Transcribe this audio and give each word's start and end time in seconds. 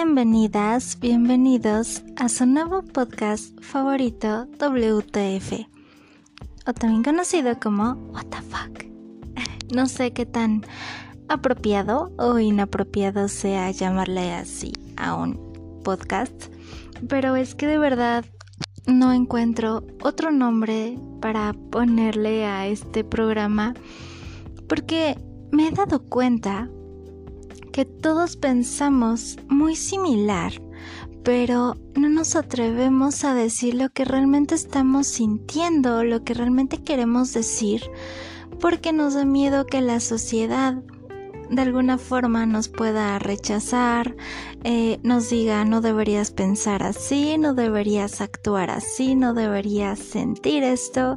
Bienvenidas, 0.00 0.96
bienvenidos 1.00 2.04
a 2.14 2.28
su 2.28 2.46
nuevo 2.46 2.82
podcast 2.82 3.60
favorito 3.60 4.46
WTF, 4.60 5.66
o 6.68 6.72
también 6.72 7.02
conocido 7.02 7.58
como 7.58 7.94
What 8.12 8.26
the 8.26 8.40
fuck. 8.42 8.84
No 9.74 9.86
sé 9.86 10.12
qué 10.12 10.24
tan 10.24 10.64
apropiado 11.28 12.12
o 12.16 12.38
inapropiado 12.38 13.26
sea 13.26 13.72
llamarle 13.72 14.32
así 14.34 14.72
a 14.96 15.16
un 15.16 15.80
podcast, 15.82 16.44
pero 17.08 17.34
es 17.34 17.56
que 17.56 17.66
de 17.66 17.78
verdad 17.78 18.24
no 18.86 19.12
encuentro 19.12 19.84
otro 20.04 20.30
nombre 20.30 20.96
para 21.20 21.54
ponerle 21.72 22.46
a 22.46 22.68
este 22.68 23.02
programa 23.02 23.74
porque 24.68 25.18
me 25.50 25.66
he 25.66 25.70
dado 25.72 26.04
cuenta 26.04 26.70
que 27.72 27.84
todos 27.84 28.36
pensamos 28.36 29.38
muy 29.48 29.76
similar, 29.76 30.52
pero 31.24 31.76
no 31.94 32.08
nos 32.08 32.36
atrevemos 32.36 33.24
a 33.24 33.34
decir 33.34 33.74
lo 33.74 33.90
que 33.90 34.04
realmente 34.04 34.54
estamos 34.54 35.06
sintiendo, 35.06 36.04
lo 36.04 36.24
que 36.24 36.34
realmente 36.34 36.82
queremos 36.82 37.32
decir, 37.32 37.82
porque 38.60 38.92
nos 38.92 39.14
da 39.14 39.24
miedo 39.24 39.66
que 39.66 39.80
la 39.80 40.00
sociedad 40.00 40.82
de 41.50 41.62
alguna 41.62 41.98
forma 41.98 42.46
nos 42.46 42.68
pueda 42.68 43.18
rechazar, 43.18 44.16
eh, 44.64 44.98
nos 45.02 45.30
diga 45.30 45.64
no 45.64 45.80
deberías 45.80 46.30
pensar 46.30 46.82
así, 46.82 47.38
no 47.38 47.54
deberías 47.54 48.20
actuar 48.20 48.70
así, 48.70 49.14
no 49.14 49.34
deberías 49.34 49.98
sentir 49.98 50.62
esto. 50.62 51.16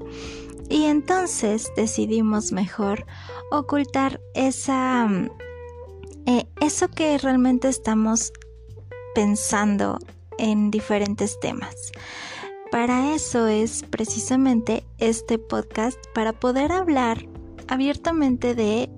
Y 0.70 0.86
entonces 0.86 1.70
decidimos 1.76 2.54
mejor 2.54 3.06
ocultar 3.52 4.22
esa 4.34 5.10
eh, 6.26 6.48
eso 6.62 6.90
que 6.90 7.18
realmente 7.18 7.70
estamos 7.70 8.32
pensando 9.14 10.00
en 10.38 10.72
diferentes 10.72 11.40
temas. 11.40 11.76
Para 12.72 13.14
eso 13.14 13.48
es 13.48 13.84
precisamente 13.84 14.86
este 14.98 15.38
podcast, 15.38 16.00
para 16.14 16.34
poder 16.34 16.72
hablar 16.72 17.26
abiertamente 17.68 18.56
de, 18.56 18.90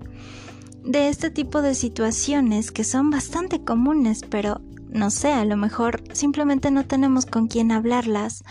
de 0.84 1.10
este 1.10 1.32
tipo 1.32 1.62
de 1.62 1.74
situaciones 1.74 2.72
que 2.72 2.84
son 2.84 3.10
bastante 3.10 3.64
comunes, 3.64 4.22
pero 4.30 4.62
no 4.90 5.10
sé, 5.10 5.34
a 5.34 5.44
lo 5.44 5.58
mejor 5.58 6.04
simplemente 6.14 6.70
no 6.70 6.86
tenemos 6.86 7.26
con 7.26 7.48
quién 7.48 7.72
hablarlas 7.72 8.44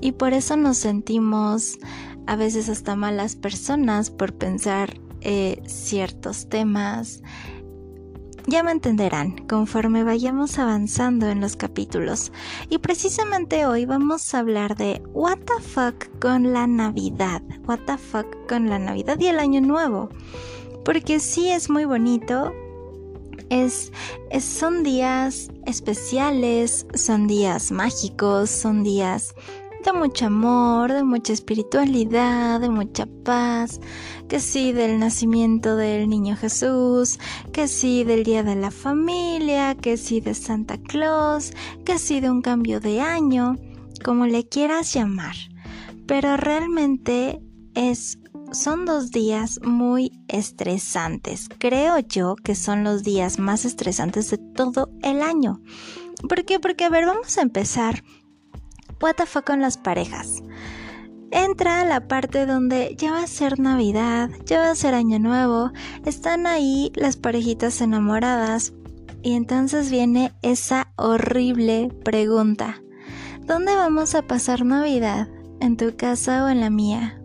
y 0.00 0.12
por 0.12 0.34
eso 0.34 0.56
nos 0.58 0.76
sentimos 0.76 1.78
a 2.26 2.36
veces 2.36 2.68
hasta 2.68 2.96
malas 2.96 3.34
personas 3.34 4.10
por 4.10 4.34
pensar 4.34 5.00
eh, 5.22 5.62
ciertos 5.66 6.50
temas 6.50 7.22
ya 8.46 8.62
me 8.62 8.70
entenderán 8.70 9.46
conforme 9.46 10.04
vayamos 10.04 10.58
avanzando 10.58 11.28
en 11.28 11.40
los 11.40 11.56
capítulos. 11.56 12.32
Y 12.68 12.78
precisamente 12.78 13.66
hoy 13.66 13.86
vamos 13.86 14.34
a 14.34 14.38
hablar 14.38 14.76
de 14.76 15.02
What 15.12 15.38
the 15.38 15.62
fuck 15.62 16.08
con 16.20 16.52
la 16.52 16.66
Navidad. 16.66 17.42
What 17.66 17.80
the 17.86 17.98
fuck 17.98 18.26
con 18.48 18.68
la 18.68 18.78
Navidad 18.78 19.18
y 19.18 19.26
el 19.26 19.38
Año 19.38 19.60
Nuevo. 19.60 20.10
Porque 20.84 21.18
sí 21.18 21.50
es 21.50 21.68
muy 21.68 21.84
bonito. 21.84 22.52
Es, 23.50 23.92
es, 24.30 24.44
son 24.44 24.82
días 24.82 25.50
especiales, 25.66 26.86
son 26.94 27.26
días 27.26 27.70
mágicos, 27.70 28.50
son 28.50 28.82
días 28.82 29.34
de 29.86 29.92
mucho 29.92 30.26
amor, 30.26 30.92
de 30.92 31.04
mucha 31.04 31.32
espiritualidad, 31.32 32.60
de 32.60 32.68
mucha 32.68 33.06
paz, 33.24 33.80
que 34.28 34.40
sí 34.40 34.72
del 34.72 34.98
nacimiento 34.98 35.76
del 35.76 36.08
niño 36.08 36.36
Jesús, 36.36 37.20
que 37.52 37.68
sí 37.68 38.02
del 38.02 38.24
día 38.24 38.42
de 38.42 38.56
la 38.56 38.72
familia, 38.72 39.76
que 39.76 39.96
sí 39.96 40.20
de 40.20 40.34
Santa 40.34 40.76
Claus, 40.76 41.52
que 41.84 42.00
sí 42.00 42.18
de 42.18 42.30
un 42.30 42.42
cambio 42.42 42.80
de 42.80 43.00
año, 43.00 43.54
como 44.04 44.26
le 44.26 44.48
quieras 44.48 44.92
llamar. 44.92 45.36
Pero 46.06 46.36
realmente 46.36 47.40
es 47.74 48.18
son 48.52 48.86
dos 48.86 49.10
días 49.10 49.60
muy 49.62 50.12
estresantes. 50.28 51.48
Creo 51.58 51.98
yo 51.98 52.34
que 52.36 52.54
son 52.54 52.82
los 52.82 53.04
días 53.04 53.38
más 53.38 53.64
estresantes 53.64 54.30
de 54.30 54.38
todo 54.38 54.90
el 55.02 55.22
año. 55.22 55.60
¿Por 56.28 56.44
qué? 56.44 56.58
Porque, 56.58 56.84
a 56.84 56.90
ver, 56.90 57.06
vamos 57.06 57.38
a 57.38 57.42
empezar 57.42 58.02
what 59.00 59.16
con 59.44 59.60
las 59.60 59.78
parejas. 59.78 60.42
Entra 61.30 61.84
la 61.84 62.06
parte 62.06 62.46
donde 62.46 62.94
ya 62.96 63.12
va 63.12 63.24
a 63.24 63.26
ser 63.26 63.58
Navidad, 63.58 64.30
ya 64.44 64.60
va 64.60 64.70
a 64.70 64.74
ser 64.76 64.94
Año 64.94 65.18
Nuevo, 65.18 65.72
están 66.04 66.46
ahí 66.46 66.92
las 66.94 67.16
parejitas 67.16 67.80
enamoradas 67.80 68.72
y 69.22 69.32
entonces 69.32 69.90
viene 69.90 70.32
esa 70.42 70.92
horrible 70.96 71.88
pregunta. 72.04 72.80
¿Dónde 73.40 73.74
vamos 73.74 74.14
a 74.14 74.22
pasar 74.22 74.64
Navidad? 74.64 75.28
¿En 75.60 75.76
tu 75.76 75.96
casa 75.96 76.44
o 76.44 76.48
en 76.48 76.60
la 76.60 76.70
mía? 76.70 77.20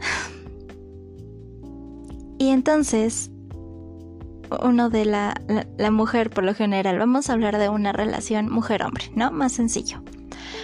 Y 2.38 2.48
entonces 2.48 3.31
uno 4.62 4.90
de 4.90 5.04
la, 5.04 5.40
la, 5.78 5.90
mujer 5.90 6.30
por 6.30 6.44
lo 6.44 6.54
general. 6.54 6.98
Vamos 6.98 7.28
a 7.28 7.34
hablar 7.34 7.58
de 7.58 7.68
una 7.68 7.92
relación 7.92 8.50
mujer-hombre, 8.50 9.10
¿no? 9.14 9.30
Más 9.30 9.52
sencillo. 9.52 10.02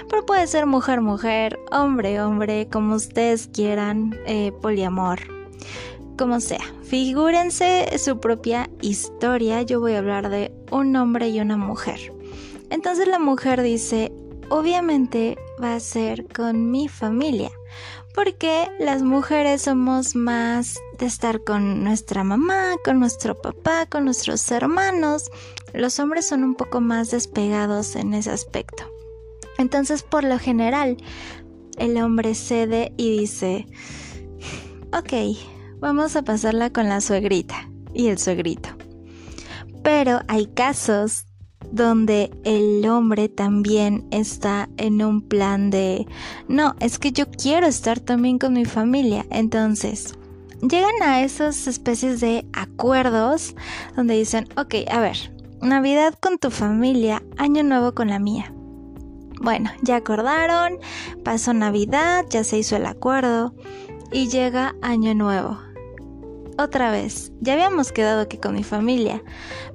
Pero 0.09 0.25
puede 0.25 0.47
ser 0.47 0.67
mujer-mujer, 0.67 1.59
hombre-hombre, 1.71 2.69
como 2.71 2.95
ustedes 2.95 3.49
quieran, 3.49 4.19
eh, 4.27 4.53
poliamor, 4.63 5.21
como 6.17 6.41
sea. 6.41 6.65
Figúrense 6.83 7.99
su 7.99 8.19
propia 8.19 8.71
historia. 8.81 9.63
Yo 9.63 9.81
voy 9.81 9.93
a 9.93 9.99
hablar 9.99 10.31
de 10.31 10.53
un 10.71 10.95
hombre 10.97 11.29
y 11.29 11.41
una 11.41 11.57
mujer. 11.57 12.13
Entonces 12.71 13.09
la 13.09 13.19
mujer 13.19 13.63
dice, 13.63 14.13
obviamente 14.49 15.37
va 15.63 15.75
a 15.75 15.81
ser 15.81 16.27
con 16.29 16.71
mi 16.71 16.89
familia 16.89 17.51
porque 18.19 18.69
las 18.81 19.05
mujeres 19.05 19.63
somos 19.63 20.17
más 20.17 20.81
de 20.99 21.07
estar 21.07 21.45
con 21.45 21.85
nuestra 21.85 22.25
mamá, 22.25 22.75
con 22.85 22.99
nuestro 22.99 23.41
papá, 23.41 23.87
con 23.87 24.05
nuestros 24.05 24.51
hermanos. 24.51 25.31
Los 25.73 25.99
hombres 25.99 26.27
son 26.27 26.45
un 26.45 26.55
poco 26.55 26.81
más 26.81 27.11
despegados 27.11 27.97
en 27.97 28.15
ese 28.15 28.31
aspecto. 28.31 28.85
Entonces, 29.59 30.03
por 30.03 30.25
lo 30.25 30.39
general, 30.39 30.97
el 31.79 31.97
hombre 32.03 32.35
cede 32.35 32.93
y 32.97 33.19
dice, 33.19 33.67
ok, 34.93 35.39
vamos 35.81 36.17
a 36.17 36.23
pasarla 36.23 36.71
con 36.71 36.89
la 36.89 37.01
suegrita 37.01 37.71
y 37.95 38.09
el 38.09 38.19
suegrito. 38.19 38.71
Pero 39.83 40.21
hay 40.29 40.47
casos 40.47 41.27
donde 41.71 42.31
el 42.45 42.87
hombre 42.89 43.29
también 43.29 44.07
está 44.11 44.69
en 44.77 45.03
un 45.03 45.23
plan 45.23 45.71
de, 45.71 46.07
no, 46.49 46.75
es 46.81 46.99
que 46.99 47.13
yo 47.13 47.31
quiero 47.31 47.67
estar 47.67 48.01
también 48.01 48.39
con 48.39 48.55
mi 48.55 48.65
familia. 48.65 49.27
Entonces, 49.31 50.18
llegan 50.63 51.03
a 51.03 51.23
esas 51.23 51.67
especies 51.67 52.21
de 52.21 52.47
acuerdos 52.53 53.55
donde 53.97 54.15
dicen, 54.15 54.49
ok, 54.57 54.75
a 54.91 55.01
ver, 55.01 55.33
Navidad 55.61 56.15
con 56.21 56.39
tu 56.39 56.51
familia, 56.51 57.23
Año 57.37 57.63
Nuevo 57.63 57.95
con 57.95 58.09
la 58.09 58.19
mía. 58.19 58.53
Bueno, 59.41 59.71
ya 59.83 59.97
acordaron, 59.97 60.79
pasó 61.25 61.53
Navidad, 61.53 62.25
ya 62.29 62.45
se 62.45 62.59
hizo 62.59 62.77
el 62.77 62.87
acuerdo 62.87 63.55
y 64.11 64.29
llega 64.29 64.75
Año 64.83 65.15
Nuevo 65.15 65.59
otra 66.59 66.91
vez. 66.91 67.33
Ya 67.41 67.55
habíamos 67.55 67.93
quedado 67.93 68.29
que 68.29 68.39
con 68.39 68.55
mi 68.55 68.65
familia. 68.65 69.23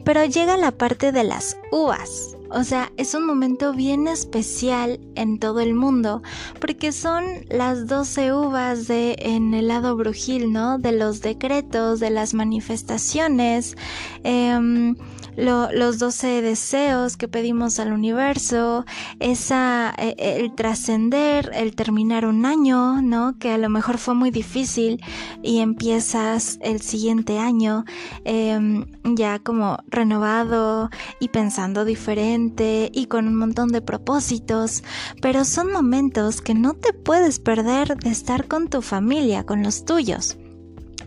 Pero 0.04 0.24
llega 0.26 0.58
la 0.58 0.72
parte 0.72 1.12
de 1.12 1.24
las 1.24 1.58
uvas. 1.72 2.38
O 2.54 2.64
sea, 2.64 2.92
es 2.98 3.16
un 3.16 3.26
momento 3.26 3.74
bien 3.74 4.08
especial 4.08 5.00
en 5.16 5.40
todo 5.40 5.60
el 5.60 5.74
mundo, 5.74 6.22
porque 6.60 6.92
son 6.92 7.24
las 7.50 7.88
12 7.88 8.34
uvas 8.34 8.88
de 8.88 9.16
en 9.20 9.54
el 9.54 9.68
lado 9.68 9.96
brujil, 9.96 10.54
¿no? 10.54 10.78
De 10.78 10.92
los 10.92 11.22
decretos, 11.22 12.00
de 12.00 12.12
las 12.12 12.34
manifestaciones. 12.34 13.76
Eh, 14.24 14.94
los 15.38 16.00
12 16.00 16.42
deseos 16.42 17.18
que 17.18 17.28
pedimos 17.28 17.80
al 17.80 17.92
universo, 17.92 18.86
e, 19.20 19.34
e, 19.34 20.40
el 20.40 20.54
trascender, 20.56 21.52
el 21.54 21.76
terminar 21.76 22.26
un 22.26 22.46
año, 22.46 23.02
¿no? 23.02 23.38
Que 23.40 23.52
a 23.52 23.58
lo 23.58 23.70
mejor 23.70 23.98
fue 23.98 24.14
muy 24.16 24.32
difícil 24.32 25.02
y 25.42 25.60
empiezas 25.60 26.60
el 26.62 26.82
siguiente 26.82 27.40
año 27.40 27.86
em, 28.26 28.86
ya 29.04 29.40
como 29.40 29.78
renovado 29.88 30.90
y 31.20 31.30
pensando 31.30 31.86
diferente 31.86 32.90
y 32.94 33.08
con 33.08 33.28
un 33.28 33.36
montón 33.36 33.70
de 33.70 33.82
propósitos, 33.82 34.84
pero 35.22 35.46
son 35.46 35.72
momentos 35.72 36.42
que 36.42 36.54
no 36.54 36.74
te 36.74 36.94
puedes 36.94 37.40
perder 37.40 37.98
de 37.98 38.10
estar 38.10 38.48
con 38.48 38.68
tu 38.68 38.82
familia, 38.82 39.46
con 39.46 39.64
los 39.64 39.86
tuyos. 39.86 40.38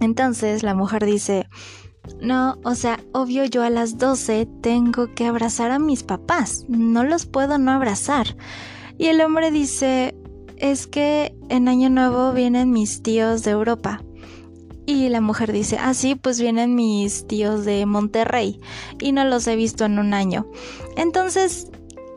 Entonces 0.00 0.62
la 0.62 0.74
mujer 0.74 1.04
dice, 1.06 1.48
no, 2.20 2.58
o 2.64 2.74
sea, 2.74 3.00
obvio 3.12 3.44
yo 3.44 3.62
a 3.62 3.70
las 3.70 3.98
12 3.98 4.48
tengo 4.60 5.14
que 5.14 5.26
abrazar 5.26 5.70
a 5.70 5.78
mis 5.78 6.02
papás, 6.02 6.64
no 6.68 7.04
los 7.04 7.26
puedo 7.26 7.58
no 7.58 7.72
abrazar. 7.72 8.36
Y 8.98 9.06
el 9.06 9.20
hombre 9.20 9.50
dice, 9.50 10.14
es 10.56 10.86
que 10.86 11.34
en 11.48 11.68
Año 11.68 11.90
Nuevo 11.90 12.32
vienen 12.32 12.70
mis 12.70 13.02
tíos 13.02 13.42
de 13.42 13.50
Europa. 13.50 14.02
Y 14.86 15.08
la 15.08 15.20
mujer 15.20 15.52
dice, 15.52 15.78
ah, 15.80 15.94
sí, 15.94 16.14
pues 16.14 16.40
vienen 16.40 16.74
mis 16.76 17.26
tíos 17.26 17.64
de 17.64 17.84
Monterrey 17.86 18.60
y 19.00 19.12
no 19.12 19.24
los 19.24 19.46
he 19.48 19.56
visto 19.56 19.84
en 19.84 19.98
un 19.98 20.14
año. 20.14 20.46
Entonces 20.96 21.68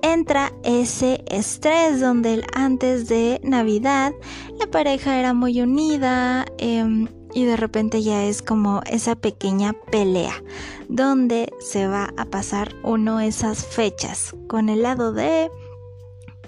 entra 0.01 0.53
ese 0.63 1.24
estrés 1.27 2.00
donde 2.00 2.45
antes 2.53 3.09
de 3.09 3.42
Navidad 3.44 4.13
la 4.59 4.68
pareja 4.68 5.19
era 5.19 5.33
muy 5.33 5.62
unida 5.62 6.45
em, 6.57 7.07
y 7.33 7.45
de 7.45 7.57
repente 7.57 8.01
ya 8.01 8.25
es 8.25 8.41
como 8.41 8.81
esa 8.89 9.15
pequeña 9.15 9.73
pelea 9.91 10.43
donde 10.87 11.51
se 11.59 11.87
va 11.87 12.13
a 12.17 12.25
pasar 12.25 12.75
uno 12.83 13.19
esas 13.19 13.65
fechas 13.65 14.35
con 14.47 14.69
el 14.69 14.83
lado 14.83 15.13
de 15.13 15.49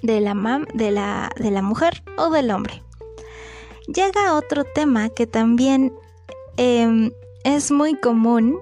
de 0.02 0.20
la, 0.20 0.66
de 0.74 0.92
la, 0.92 1.32
de 1.38 1.52
la 1.52 1.62
mujer 1.62 2.04
o 2.18 2.30
del 2.30 2.52
hombre. 2.52 2.82
Llega 3.88 4.36
otro 4.36 4.64
tema 4.64 5.10
que 5.10 5.28
también 5.28 5.94
em, 6.58 7.12
es 7.44 7.72
muy 7.72 7.96
común, 7.96 8.60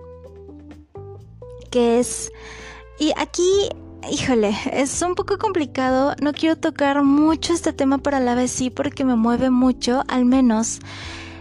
que 1.69 1.99
es, 1.99 2.31
y 2.99 3.13
aquí 3.17 3.69
híjole, 4.09 4.55
es 4.71 5.01
un 5.01 5.15
poco 5.15 5.37
complicado, 5.37 6.15
no 6.21 6.33
quiero 6.33 6.55
tocar 6.55 7.03
mucho 7.03 7.53
este 7.53 7.73
tema, 7.73 7.97
pero 7.97 8.17
a 8.17 8.21
la 8.21 8.33
vez 8.33 8.51
sí 8.51 8.69
porque 8.69 9.03
me 9.03 9.15
mueve 9.15 9.49
mucho, 9.49 10.03
al 10.07 10.25
menos, 10.25 10.79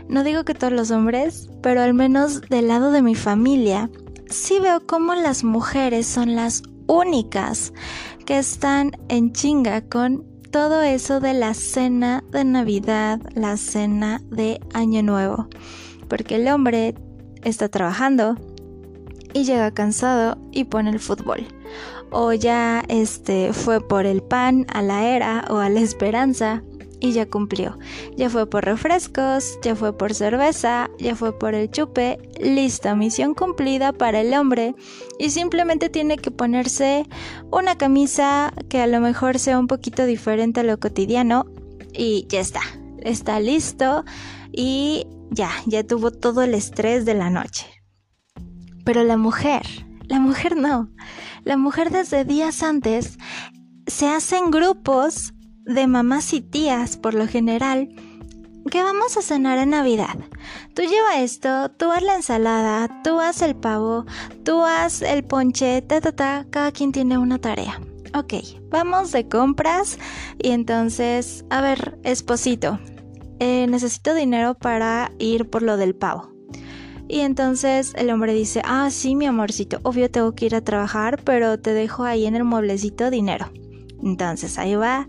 no 0.08 0.24
digo 0.24 0.44
que 0.44 0.54
todos 0.54 0.72
los 0.72 0.90
hombres, 0.90 1.50
pero 1.62 1.82
al 1.82 1.94
menos 1.94 2.40
del 2.42 2.68
lado 2.68 2.90
de 2.90 3.02
mi 3.02 3.14
familia, 3.14 3.90
sí 4.28 4.58
veo 4.60 4.86
como 4.86 5.14
las 5.14 5.44
mujeres 5.44 6.06
son 6.06 6.34
las 6.34 6.62
únicas 6.86 7.72
que 8.24 8.38
están 8.38 8.92
en 9.08 9.32
chinga 9.32 9.82
con 9.82 10.24
todo 10.50 10.82
eso 10.82 11.20
de 11.20 11.34
la 11.34 11.54
cena 11.54 12.24
de 12.30 12.44
Navidad, 12.44 13.20
la 13.34 13.56
cena 13.56 14.22
de 14.30 14.60
Año 14.72 15.02
Nuevo, 15.02 15.48
porque 16.08 16.36
el 16.36 16.48
hombre 16.48 16.94
está 17.44 17.68
trabajando 17.68 18.36
y 19.34 19.44
llega 19.44 19.70
cansado 19.72 20.38
y 20.52 20.64
pone 20.64 20.90
el 20.90 21.00
fútbol. 21.00 21.46
O 22.10 22.32
ya 22.32 22.82
este 22.88 23.52
fue 23.52 23.86
por 23.86 24.06
el 24.06 24.22
pan 24.22 24.66
a 24.72 24.80
la 24.80 25.06
era 25.06 25.44
o 25.50 25.58
a 25.58 25.68
la 25.68 25.80
esperanza 25.80 26.62
y 27.00 27.12
ya 27.12 27.26
cumplió. 27.26 27.78
Ya 28.16 28.30
fue 28.30 28.48
por 28.48 28.64
refrescos, 28.64 29.58
ya 29.62 29.74
fue 29.74 29.96
por 29.96 30.14
cerveza, 30.14 30.90
ya 30.98 31.14
fue 31.14 31.38
por 31.38 31.54
el 31.54 31.70
chupe, 31.70 32.18
lista, 32.40 32.94
misión 32.94 33.34
cumplida 33.34 33.92
para 33.92 34.20
el 34.20 34.34
hombre 34.34 34.74
y 35.18 35.30
simplemente 35.30 35.88
tiene 35.88 36.16
que 36.16 36.30
ponerse 36.30 37.06
una 37.50 37.76
camisa 37.76 38.52
que 38.68 38.80
a 38.80 38.86
lo 38.86 39.00
mejor 39.00 39.38
sea 39.38 39.58
un 39.58 39.66
poquito 39.66 40.06
diferente 40.06 40.60
a 40.60 40.64
lo 40.64 40.78
cotidiano 40.78 41.46
y 41.92 42.26
ya 42.28 42.40
está, 42.40 42.62
está 43.00 43.40
listo 43.40 44.04
y 44.52 45.06
ya, 45.30 45.50
ya 45.66 45.84
tuvo 45.84 46.10
todo 46.10 46.42
el 46.42 46.54
estrés 46.54 47.04
de 47.04 47.14
la 47.14 47.30
noche. 47.30 47.66
Pero 48.84 49.04
la 49.04 49.16
mujer, 49.16 49.62
la 50.06 50.18
mujer 50.18 50.56
no. 50.56 50.90
La 51.44 51.56
mujer 51.56 51.90
desde 51.90 52.24
días 52.24 52.62
antes 52.62 53.18
se 53.86 54.08
hacen 54.08 54.50
grupos 54.50 55.34
de 55.68 55.86
mamás 55.86 56.32
y 56.32 56.40
tías 56.40 56.96
por 56.96 57.14
lo 57.14 57.28
general 57.28 57.90
que 58.70 58.82
vamos 58.82 59.16
a 59.16 59.22
cenar 59.22 59.58
en 59.58 59.70
Navidad. 59.70 60.16
Tú 60.74 60.82
lleva 60.82 61.20
esto, 61.20 61.70
tú 61.70 61.92
haz 61.92 62.02
la 62.02 62.16
ensalada, 62.16 63.02
tú 63.02 63.20
haz 63.20 63.42
el 63.42 63.54
pavo, 63.54 64.04
tú 64.44 64.62
haz 64.62 65.02
el 65.02 65.24
ponche, 65.24 65.82
ta 65.82 66.00
ta 66.00 66.12
ta, 66.12 66.46
cada 66.50 66.72
quien 66.72 66.92
tiene 66.92 67.18
una 67.18 67.38
tarea. 67.38 67.80
Ok, 68.14 68.34
vamos 68.70 69.12
de 69.12 69.28
compras 69.28 69.98
y 70.38 70.50
entonces, 70.50 71.44
a 71.50 71.60
ver, 71.60 71.98
esposito, 72.02 72.78
eh, 73.38 73.66
necesito 73.68 74.14
dinero 74.14 74.54
para 74.54 75.12
ir 75.18 75.48
por 75.48 75.62
lo 75.62 75.76
del 75.76 75.94
pavo. 75.94 76.30
Y 77.08 77.20
entonces 77.20 77.92
el 77.96 78.10
hombre 78.10 78.34
dice, 78.34 78.60
ah, 78.64 78.90
sí, 78.90 79.14
mi 79.14 79.26
amorcito, 79.26 79.80
obvio 79.82 80.10
tengo 80.10 80.34
que 80.34 80.46
ir 80.46 80.54
a 80.54 80.64
trabajar, 80.64 81.22
pero 81.24 81.58
te 81.58 81.72
dejo 81.72 82.04
ahí 82.04 82.26
en 82.26 82.34
el 82.34 82.44
mueblecito 82.44 83.10
dinero. 83.10 83.50
Entonces 84.02 84.58
ahí 84.58 84.74
va 84.74 85.08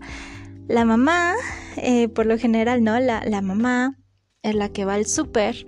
la 0.70 0.84
mamá, 0.84 1.34
eh, 1.76 2.08
por 2.08 2.26
lo 2.26 2.38
general, 2.38 2.84
¿no? 2.84 2.98
La, 3.00 3.24
la 3.26 3.42
mamá 3.42 3.98
es 4.42 4.54
la 4.54 4.68
que 4.68 4.84
va 4.84 4.94
al 4.94 5.06
súper, 5.06 5.66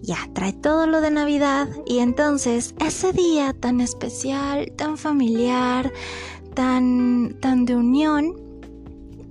ya 0.00 0.16
trae 0.32 0.54
todo 0.54 0.86
lo 0.86 1.02
de 1.02 1.10
Navidad 1.10 1.68
y 1.86 1.98
entonces 1.98 2.74
ese 2.84 3.12
día 3.12 3.52
tan 3.52 3.80
especial, 3.80 4.72
tan 4.74 4.96
familiar, 4.96 5.92
tan, 6.54 7.36
tan 7.40 7.66
de 7.66 7.76
unión, 7.76 8.47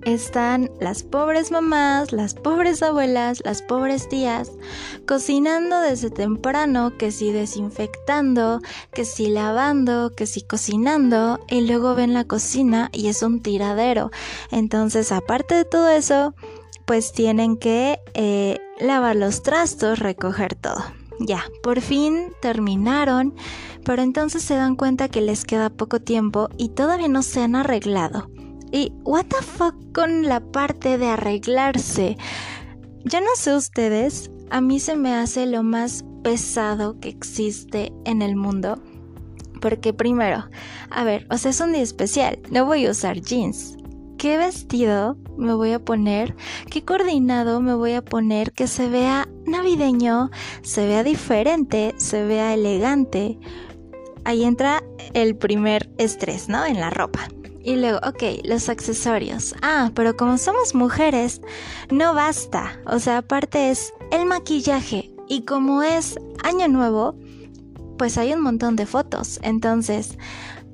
están 0.08 0.72
las 0.80 1.04
pobres 1.04 1.52
mamás, 1.52 2.14
las 2.14 2.34
pobres 2.34 2.82
abuelas, 2.82 3.42
las 3.44 3.62
pobres 3.62 4.08
tías, 4.08 4.52
cocinando 5.06 5.82
desde 5.82 6.10
temprano, 6.10 6.98
que 6.98 7.12
si 7.12 7.34
desinfectando, 7.34 8.62
que 8.94 9.04
si 9.04 9.28
lavando, 9.28 10.14
que 10.16 10.26
si 10.26 10.42
cocinando, 10.42 11.40
y 11.50 11.68
luego 11.68 11.94
ven 11.94 12.14
la 12.14 12.24
cocina 12.24 12.90
y 12.94 13.08
es 13.08 13.22
un 13.22 13.42
tiradero. 13.42 14.10
Entonces, 14.50 15.12
aparte 15.12 15.56
de 15.56 15.66
todo 15.66 15.90
eso, 15.90 16.34
pues 16.86 17.12
tienen 17.12 17.58
que 17.58 18.00
eh, 18.14 18.60
lavar 18.80 19.18
los 19.18 19.44
trastos, 19.44 20.00
recoger 20.00 20.56
todo. 20.56 20.86
Ya, 21.20 21.44
por 21.64 21.82
fin 21.82 22.32
terminaron, 22.42 23.36
pero 23.84 24.04
entonces 24.04 24.42
se 24.42 24.56
dan 24.56 24.78
cuenta 24.78 25.10
que 25.10 25.20
les 25.20 25.44
queda 25.44 25.70
poco 25.70 26.00
tiempo 26.00 26.48
y 26.58 26.70
todavía 26.70 27.10
no 27.10 27.24
se 27.24 27.42
han 27.42 27.58
arreglado. 27.58 28.30
Y 28.72 28.92
what 29.04 29.26
the 29.26 29.42
fuck 29.42 29.76
con 29.94 30.24
la 30.24 30.40
parte 30.40 30.98
de 30.98 31.08
arreglarse. 31.08 32.18
Ya 33.06 33.22
no 33.22 33.28
sé 33.36 33.56
ustedes, 33.56 34.30
a 34.50 34.62
mí 34.62 34.80
se 34.80 34.96
me 34.96 35.14
hace 35.14 35.46
lo 35.46 35.64
más 35.64 36.04
pesado 36.24 37.00
que 37.00 37.10
existe 37.10 37.94
en 38.06 38.22
el 38.22 38.36
mundo. 38.36 38.82
Porque 39.62 39.94
primero, 39.94 40.46
a 40.90 41.04
ver, 41.04 41.26
o 41.30 41.38
sea, 41.38 41.52
es 41.52 41.62
un 41.62 41.74
día 41.74 41.82
especial, 41.82 42.40
no 42.52 42.66
voy 42.66 42.86
a 42.86 42.92
usar 42.92 43.22
jeans. 43.22 43.78
¿Qué 44.18 44.38
vestido 44.38 45.16
me 45.38 45.54
voy 45.54 45.72
a 45.74 45.80
poner? 45.80 46.36
¿Qué 46.72 46.84
coordinado 46.84 47.62
me 47.62 47.76
voy 47.76 47.94
a 47.94 48.04
poner 48.04 48.52
que 48.52 48.68
se 48.68 48.90
vea 48.90 49.28
navideño, 49.46 50.32
se 50.64 50.88
vea 50.88 51.04
diferente, 51.04 51.94
se 51.98 52.26
vea 52.26 52.54
elegante? 52.54 53.38
Ahí 54.26 54.44
entra 54.44 54.84
el 55.14 55.38
primer 55.38 55.90
estrés, 55.98 56.50
¿no? 56.50 56.66
En 56.66 56.80
la 56.80 56.90
ropa. 56.90 57.30
Y 57.68 57.76
luego, 57.76 58.00
ok, 58.08 58.46
los 58.46 58.70
accesorios. 58.70 59.54
Ah, 59.62 59.92
pero 59.94 60.16
como 60.16 60.38
somos 60.38 60.74
mujeres, 60.74 61.42
no 61.92 62.14
basta. 62.14 62.80
O 62.86 62.98
sea, 63.00 63.18
aparte 63.18 63.72
es 63.72 63.94
el 64.10 64.26
maquillaje. 64.26 65.12
Y 65.28 65.42
como 65.44 65.84
es 65.84 66.18
año 66.46 66.70
nuevo, 66.70 67.18
pues 67.98 68.18
hay 68.18 68.32
un 68.32 68.40
montón 68.40 68.78
de 68.78 68.86
fotos. 68.86 69.42
Entonces, 69.44 70.18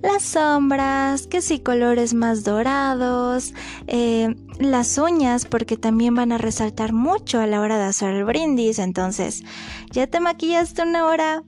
las 0.03 0.21
sombras, 0.21 1.25
que 1.25 1.41
si 1.41 1.57
colores 1.57 2.13
más 2.13 2.43
dorados, 2.43 3.55
eh, 3.87 4.35
las 4.59 4.95
uñas, 4.99 5.45
porque 5.45 5.77
también 5.77 6.13
van 6.13 6.31
a 6.31 6.37
resaltar 6.37 6.93
mucho 6.93 7.39
a 7.39 7.47
la 7.47 7.59
hora 7.59 7.79
de 7.79 7.85
hacer 7.85 8.13
el 8.13 8.23
brindis. 8.23 8.77
Entonces, 8.77 9.43
ya 9.89 10.05
te 10.05 10.19
maquillaste 10.19 10.83
una 10.83 11.07
hora, 11.07 11.43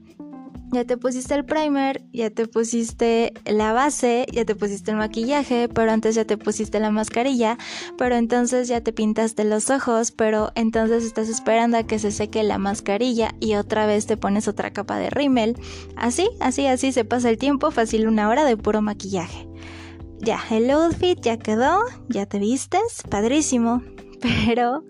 ya 0.72 0.84
te 0.84 0.96
pusiste 0.96 1.34
el 1.34 1.44
primer, 1.44 2.04
ya 2.12 2.30
te 2.30 2.46
pusiste 2.46 3.32
la 3.44 3.72
base, 3.72 4.26
ya 4.32 4.44
te 4.44 4.54
pusiste 4.54 4.90
el 4.90 4.96
maquillaje, 4.96 5.68
pero 5.68 5.92
antes 5.92 6.14
ya 6.14 6.24
te 6.24 6.36
pusiste 6.36 6.80
la 6.80 6.90
mascarilla, 6.90 7.56
pero 7.96 8.16
entonces 8.16 8.68
ya 8.68 8.80
te 8.80 8.92
pintaste 8.92 9.44
los 9.44 9.70
ojos, 9.70 10.10
pero 10.10 10.52
entonces 10.54 11.04
estás 11.04 11.28
esperando 11.28 11.76
a 11.78 11.84
que 11.84 11.98
se 11.98 12.10
seque 12.10 12.42
la 12.42 12.58
mascarilla 12.58 13.34
y 13.40 13.54
otra 13.54 13.86
vez 13.86 14.06
te 14.06 14.16
pones 14.16 14.48
otra 14.48 14.72
capa 14.72 14.98
de 14.98 15.10
rímel. 15.10 15.56
Así, 15.96 16.28
así, 16.40 16.66
así 16.66 16.92
se 16.92 17.04
pasa 17.04 17.30
el 17.30 17.38
tiempo, 17.38 17.70
fácil 17.70 18.08
una 18.08 18.28
hora 18.28 18.44
de 18.44 18.56
puro 18.56 18.82
maquillaje. 18.82 19.48
Ya, 20.18 20.40
el 20.50 20.70
outfit 20.70 21.20
ya 21.20 21.38
quedó, 21.38 21.78
ya 22.08 22.26
te 22.26 22.38
vistes, 22.38 23.02
padrísimo, 23.08 23.82
pero 24.20 24.84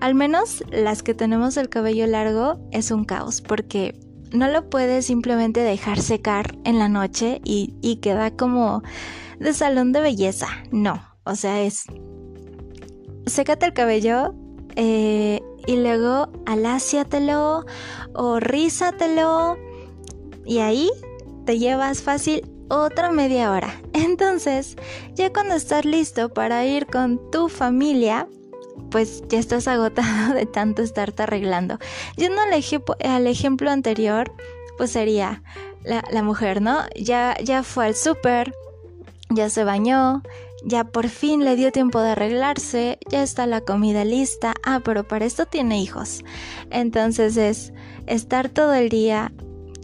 al 0.00 0.14
menos 0.14 0.64
las 0.70 1.02
que 1.02 1.14
tenemos 1.14 1.56
el 1.56 1.68
cabello 1.68 2.06
largo 2.06 2.58
es 2.72 2.90
un 2.90 3.04
caos 3.04 3.42
porque 3.42 4.09
no 4.32 4.48
lo 4.48 4.68
puedes 4.68 5.06
simplemente 5.06 5.60
dejar 5.60 6.00
secar 6.00 6.56
en 6.64 6.78
la 6.78 6.88
noche 6.88 7.40
y, 7.44 7.98
queda 8.02 8.30
como 8.30 8.82
de 9.38 9.52
salón 9.52 9.92
de 9.92 10.00
belleza. 10.00 10.48
No, 10.70 11.02
o 11.24 11.34
sea, 11.34 11.60
es... 11.62 11.84
Sécate 13.26 13.66
el 13.66 13.72
cabello 13.72 14.34
eh, 14.76 15.40
y 15.66 15.76
luego 15.76 16.30
aláciatelo 16.46 17.64
o 18.14 18.40
rízatelo 18.40 19.56
y 20.44 20.58
ahí 20.58 20.90
te 21.44 21.58
llevas 21.58 22.02
fácil 22.02 22.42
otra 22.68 23.12
media 23.12 23.52
hora. 23.52 23.80
Entonces, 23.92 24.76
ya 25.14 25.32
cuando 25.32 25.54
estás 25.54 25.84
listo 25.84 26.30
para 26.30 26.64
ir 26.64 26.86
con 26.86 27.20
tu 27.30 27.48
familia, 27.48 28.26
pues 28.90 29.22
ya 29.28 29.38
estás 29.38 29.68
agotado 29.68 30.34
de 30.34 30.46
tanto 30.46 30.82
estarte 30.82 31.22
arreglando. 31.22 31.78
Yendo 32.16 32.40
al, 32.42 33.10
al 33.10 33.26
ejemplo 33.26 33.70
anterior, 33.70 34.32
pues 34.76 34.92
sería 34.92 35.42
la, 35.84 36.22
mujer, 36.22 36.60
¿no? 36.62 36.80
Ya, 36.94 37.36
ya 37.42 37.62
fue 37.62 37.86
al 37.86 37.94
súper, 37.94 38.54
ya 39.30 39.48
se 39.50 39.64
bañó, 39.64 40.22
ya 40.64 40.84
por 40.84 41.08
fin 41.08 41.44
le 41.44 41.56
dio 41.56 41.72
tiempo 41.72 42.00
de 42.00 42.10
arreglarse, 42.10 42.98
ya 43.08 43.22
está 43.22 43.46
la 43.46 43.60
comida 43.62 44.04
lista, 44.04 44.54
ah, 44.64 44.80
pero 44.84 45.04
para 45.04 45.24
esto 45.24 45.46
tiene 45.46 45.80
hijos. 45.80 46.24
Entonces 46.70 47.36
es 47.36 47.72
estar 48.06 48.48
todo 48.48 48.74
el 48.74 48.88
día, 48.88 49.32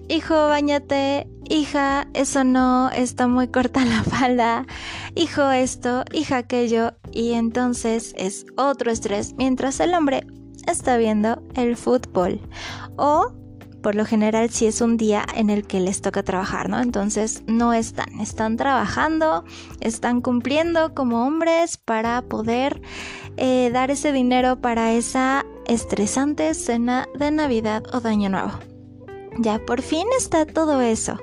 hijo, 0.08 0.34
bañate, 0.48 1.26
hija, 1.48 2.08
eso 2.14 2.44
no, 2.44 2.90
está 2.90 3.26
muy 3.26 3.48
corta 3.48 3.84
la 3.84 4.02
falda, 4.02 4.66
hijo 5.14 5.50
esto, 5.50 6.04
hija 6.12 6.38
aquello, 6.38 6.92
y 7.12 7.32
entonces 7.32 8.14
es 8.16 8.46
otro 8.56 8.90
estrés 8.90 9.34
mientras 9.36 9.80
el 9.80 9.94
hombre 9.94 10.26
está 10.66 10.96
viendo 10.96 11.42
el 11.54 11.76
fútbol. 11.76 12.40
O 12.96 13.32
por 13.82 13.94
lo 13.94 14.04
general 14.04 14.50
si 14.50 14.66
es 14.66 14.80
un 14.80 14.96
día 14.96 15.24
en 15.36 15.48
el 15.48 15.64
que 15.64 15.78
les 15.78 16.02
toca 16.02 16.24
trabajar, 16.24 16.68
¿no? 16.68 16.80
Entonces 16.80 17.44
no 17.46 17.72
están, 17.72 18.20
están 18.20 18.56
trabajando, 18.56 19.44
están 19.80 20.20
cumpliendo 20.22 20.92
como 20.92 21.24
hombres 21.24 21.76
para 21.76 22.22
poder 22.22 22.82
eh, 23.36 23.70
dar 23.72 23.92
ese 23.92 24.10
dinero 24.10 24.60
para 24.60 24.92
esa 24.92 25.46
estresante 25.68 26.52
cena 26.54 27.06
de 27.16 27.30
Navidad 27.30 27.84
o 27.92 28.00
de 28.00 28.08
Año 28.08 28.28
Nuevo. 28.28 28.75
Ya 29.38 29.58
por 29.58 29.82
fin 29.82 30.06
está 30.16 30.46
todo 30.46 30.80
eso. 30.80 31.18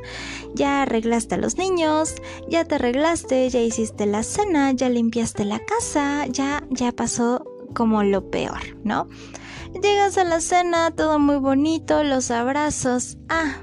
Ya 0.55 0.83
arreglaste 0.83 1.35
a 1.35 1.37
los 1.37 1.57
niños, 1.57 2.15
ya 2.47 2.65
te 2.65 2.75
arreglaste, 2.75 3.49
ya 3.49 3.61
hiciste 3.61 4.05
la 4.05 4.23
cena, 4.23 4.71
ya 4.71 4.89
limpiaste 4.89 5.45
la 5.45 5.59
casa, 5.59 6.25
ya 6.27 6.63
ya 6.69 6.91
pasó 6.91 7.45
como 7.73 8.03
lo 8.03 8.29
peor, 8.29 8.77
¿no? 8.83 9.07
Llegas 9.81 10.17
a 10.17 10.23
la 10.23 10.39
cena, 10.39 10.91
todo 10.91 11.17
muy 11.17 11.37
bonito, 11.37 12.03
los 12.03 12.29
abrazos. 12.29 13.17
Ah, 13.29 13.57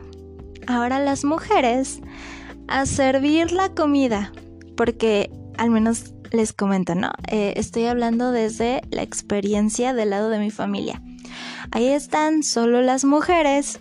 ahora 0.66 0.99
las 0.99 1.25
mujeres 1.25 2.00
a 2.66 2.87
servir 2.87 3.52
la 3.52 3.75
comida. 3.75 4.33
Porque 4.76 5.30
al 5.59 5.71
menos 5.71 6.14
les 6.33 6.52
comento, 6.52 6.95
¿no? 6.95 7.11
Eh, 7.28 7.54
estoy 7.57 7.87
hablando 7.87 8.33
desde 8.33 8.83
la 8.90 9.02
experiencia 9.02 9.92
del 9.92 10.11
lado 10.11 10.30
de 10.30 10.38
mi 10.38 10.50
familia. 10.50 11.02
Ahí 11.71 11.88
están 11.88 12.42
solo 12.42 12.83
las 12.83 13.04
mujeres 13.04 13.80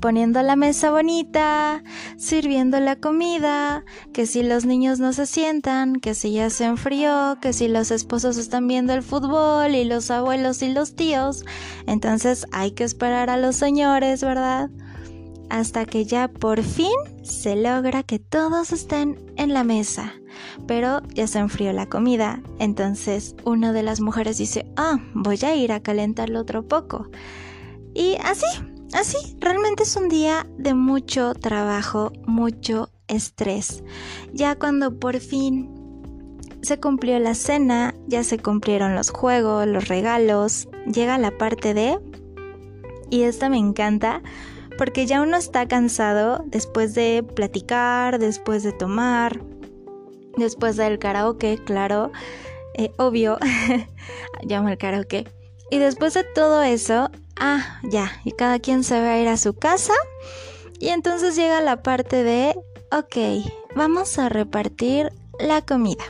poniendo 0.00 0.42
la 0.42 0.56
mesa 0.56 0.90
bonita, 0.90 1.82
sirviendo 2.16 2.80
la 2.80 2.96
comida, 2.96 3.84
que 4.12 4.26
si 4.26 4.42
los 4.42 4.64
niños 4.64 4.98
no 4.98 5.12
se 5.12 5.26
sientan, 5.26 5.96
que 5.96 6.14
si 6.14 6.32
ya 6.32 6.50
se 6.50 6.64
enfrió, 6.64 7.38
que 7.40 7.52
si 7.52 7.68
los 7.68 7.90
esposos 7.90 8.36
están 8.36 8.66
viendo 8.68 8.92
el 8.92 9.02
fútbol 9.02 9.74
y 9.74 9.84
los 9.84 10.10
abuelos 10.10 10.62
y 10.62 10.72
los 10.72 10.94
tíos, 10.94 11.44
entonces 11.86 12.46
hay 12.52 12.72
que 12.72 12.84
esperar 12.84 13.30
a 13.30 13.36
los 13.36 13.56
señores, 13.56 14.22
¿verdad? 14.22 14.70
Hasta 15.48 15.84
que 15.84 16.04
ya 16.04 16.28
por 16.28 16.62
fin 16.62 16.96
se 17.22 17.56
logra 17.56 18.02
que 18.02 18.18
todos 18.18 18.72
estén 18.72 19.18
en 19.36 19.52
la 19.52 19.64
mesa. 19.64 20.12
Pero 20.66 21.02
ya 21.14 21.26
se 21.26 21.38
enfrió 21.38 21.72
la 21.72 21.86
comida, 21.86 22.42
entonces 22.58 23.34
una 23.44 23.72
de 23.72 23.82
las 23.82 24.00
mujeres 24.00 24.36
dice, 24.38 24.66
ah, 24.76 24.98
voy 25.14 25.38
a 25.42 25.54
ir 25.54 25.72
a 25.72 25.80
calentarlo 25.80 26.40
otro 26.40 26.66
poco. 26.66 27.08
Y 27.94 28.16
así, 28.22 28.46
Así, 28.92 29.16
ah, 29.22 29.36
realmente 29.40 29.82
es 29.82 29.96
un 29.96 30.08
día 30.08 30.46
de 30.58 30.74
mucho 30.74 31.34
trabajo, 31.34 32.12
mucho 32.26 32.90
estrés. 33.08 33.82
Ya 34.32 34.56
cuando 34.56 34.98
por 34.98 35.18
fin 35.20 35.70
se 36.62 36.80
cumplió 36.80 37.18
la 37.18 37.34
cena, 37.34 37.94
ya 38.06 38.24
se 38.24 38.38
cumplieron 38.38 38.94
los 38.94 39.10
juegos, 39.10 39.66
los 39.66 39.88
regalos, 39.88 40.68
llega 40.92 41.18
la 41.18 41.36
parte 41.36 41.74
de... 41.74 41.98
Y 43.08 43.22
esta 43.22 43.48
me 43.48 43.58
encanta 43.58 44.22
porque 44.76 45.06
ya 45.06 45.22
uno 45.22 45.36
está 45.36 45.66
cansado 45.66 46.44
después 46.46 46.94
de 46.94 47.24
platicar, 47.34 48.18
después 48.18 48.62
de 48.62 48.72
tomar, 48.72 49.40
después 50.36 50.76
del 50.76 50.98
karaoke, 50.98 51.58
claro, 51.64 52.12
eh, 52.74 52.90
obvio, 52.98 53.38
llamo 54.42 54.68
el 54.68 54.78
karaoke. 54.78 55.26
Y 55.70 55.78
después 55.78 56.14
de 56.14 56.24
todo 56.24 56.62
eso, 56.62 57.10
ah, 57.38 57.80
ya, 57.82 58.20
y 58.24 58.32
cada 58.32 58.58
quien 58.58 58.84
se 58.84 59.00
va 59.00 59.12
a 59.12 59.18
ir 59.18 59.28
a 59.28 59.36
su 59.36 59.54
casa. 59.54 59.94
Y 60.78 60.88
entonces 60.88 61.36
llega 61.36 61.60
la 61.60 61.82
parte 61.82 62.22
de, 62.22 62.54
ok, 62.92 63.46
vamos 63.74 64.18
a 64.18 64.28
repartir 64.28 65.12
la 65.38 65.62
comida. 65.62 66.04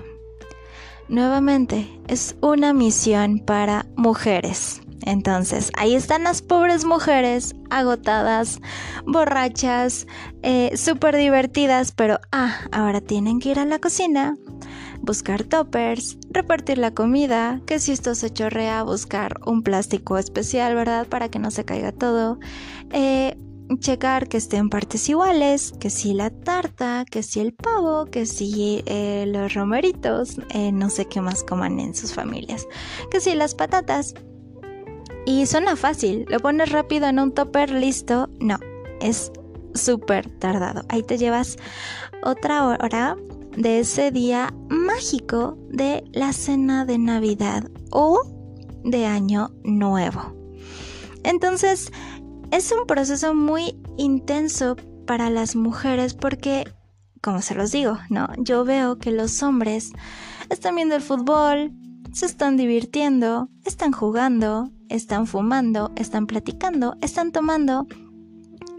Nuevamente, 1.08 1.88
es 2.08 2.36
una 2.40 2.72
misión 2.72 3.38
para 3.38 3.86
mujeres. 3.96 4.80
Entonces, 5.02 5.70
ahí 5.76 5.94
están 5.94 6.24
las 6.24 6.42
pobres 6.42 6.84
mujeres 6.84 7.54
agotadas, 7.70 8.60
borrachas, 9.06 10.08
eh, 10.42 10.76
súper 10.76 11.16
divertidas, 11.16 11.92
pero 11.92 12.18
ah, 12.32 12.56
ahora 12.72 13.00
tienen 13.00 13.38
que 13.38 13.50
ir 13.50 13.60
a 13.60 13.66
la 13.66 13.78
cocina 13.78 14.34
buscar 15.06 15.44
toppers, 15.44 16.18
repartir 16.30 16.76
la 16.76 16.92
comida, 16.92 17.62
que 17.64 17.78
si 17.78 17.92
esto 17.92 18.14
se 18.14 18.30
chorrea, 18.30 18.82
buscar 18.82 19.40
un 19.46 19.62
plástico 19.62 20.18
especial, 20.18 20.74
¿verdad? 20.74 21.06
Para 21.06 21.30
que 21.30 21.38
no 21.38 21.50
se 21.50 21.64
caiga 21.64 21.92
todo. 21.92 22.38
Eh, 22.90 23.38
checar 23.78 24.28
que 24.28 24.36
estén 24.36 24.68
partes 24.68 25.08
iguales, 25.08 25.72
que 25.80 25.90
si 25.90 26.12
la 26.12 26.30
tarta, 26.30 27.04
que 27.10 27.22
si 27.22 27.40
el 27.40 27.54
pavo, 27.54 28.06
que 28.06 28.26
si 28.26 28.82
eh, 28.86 29.24
los 29.26 29.54
romeritos, 29.54 30.38
eh, 30.50 30.72
no 30.72 30.90
sé 30.90 31.06
qué 31.06 31.20
más 31.20 31.42
coman 31.42 31.80
en 31.80 31.94
sus 31.94 32.12
familias, 32.12 32.66
que 33.10 33.20
si 33.20 33.34
las 33.34 33.54
patatas. 33.54 34.14
Y 35.24 35.46
suena 35.46 35.74
fácil, 35.74 36.24
lo 36.28 36.38
pones 36.38 36.70
rápido 36.70 37.06
en 37.08 37.18
un 37.18 37.32
topper, 37.32 37.70
listo. 37.70 38.28
No, 38.38 38.58
es 39.00 39.32
súper 39.74 40.30
tardado. 40.38 40.84
Ahí 40.88 41.02
te 41.02 41.18
llevas 41.18 41.56
otra 42.22 42.64
hora 42.66 43.16
de 43.56 43.80
ese 43.80 44.10
día 44.10 44.54
mágico 44.68 45.58
de 45.70 46.04
la 46.12 46.32
cena 46.32 46.84
de 46.84 46.98
Navidad 46.98 47.70
o 47.90 48.20
de 48.84 49.06
Año 49.06 49.50
Nuevo. 49.64 50.34
Entonces, 51.24 51.90
es 52.50 52.70
un 52.72 52.86
proceso 52.86 53.34
muy 53.34 53.78
intenso 53.96 54.76
para 55.06 55.30
las 55.30 55.56
mujeres 55.56 56.14
porque, 56.14 56.64
como 57.20 57.42
se 57.42 57.54
los 57.54 57.72
digo, 57.72 57.98
¿no? 58.10 58.28
Yo 58.38 58.64
veo 58.64 58.98
que 58.98 59.10
los 59.10 59.42
hombres 59.42 59.92
están 60.50 60.76
viendo 60.76 60.94
el 60.94 61.02
fútbol, 61.02 61.72
se 62.12 62.26
están 62.26 62.56
divirtiendo, 62.56 63.48
están 63.64 63.92
jugando, 63.92 64.70
están 64.88 65.26
fumando, 65.26 65.92
están 65.96 66.26
platicando, 66.26 66.96
están 67.00 67.32
tomando 67.32 67.86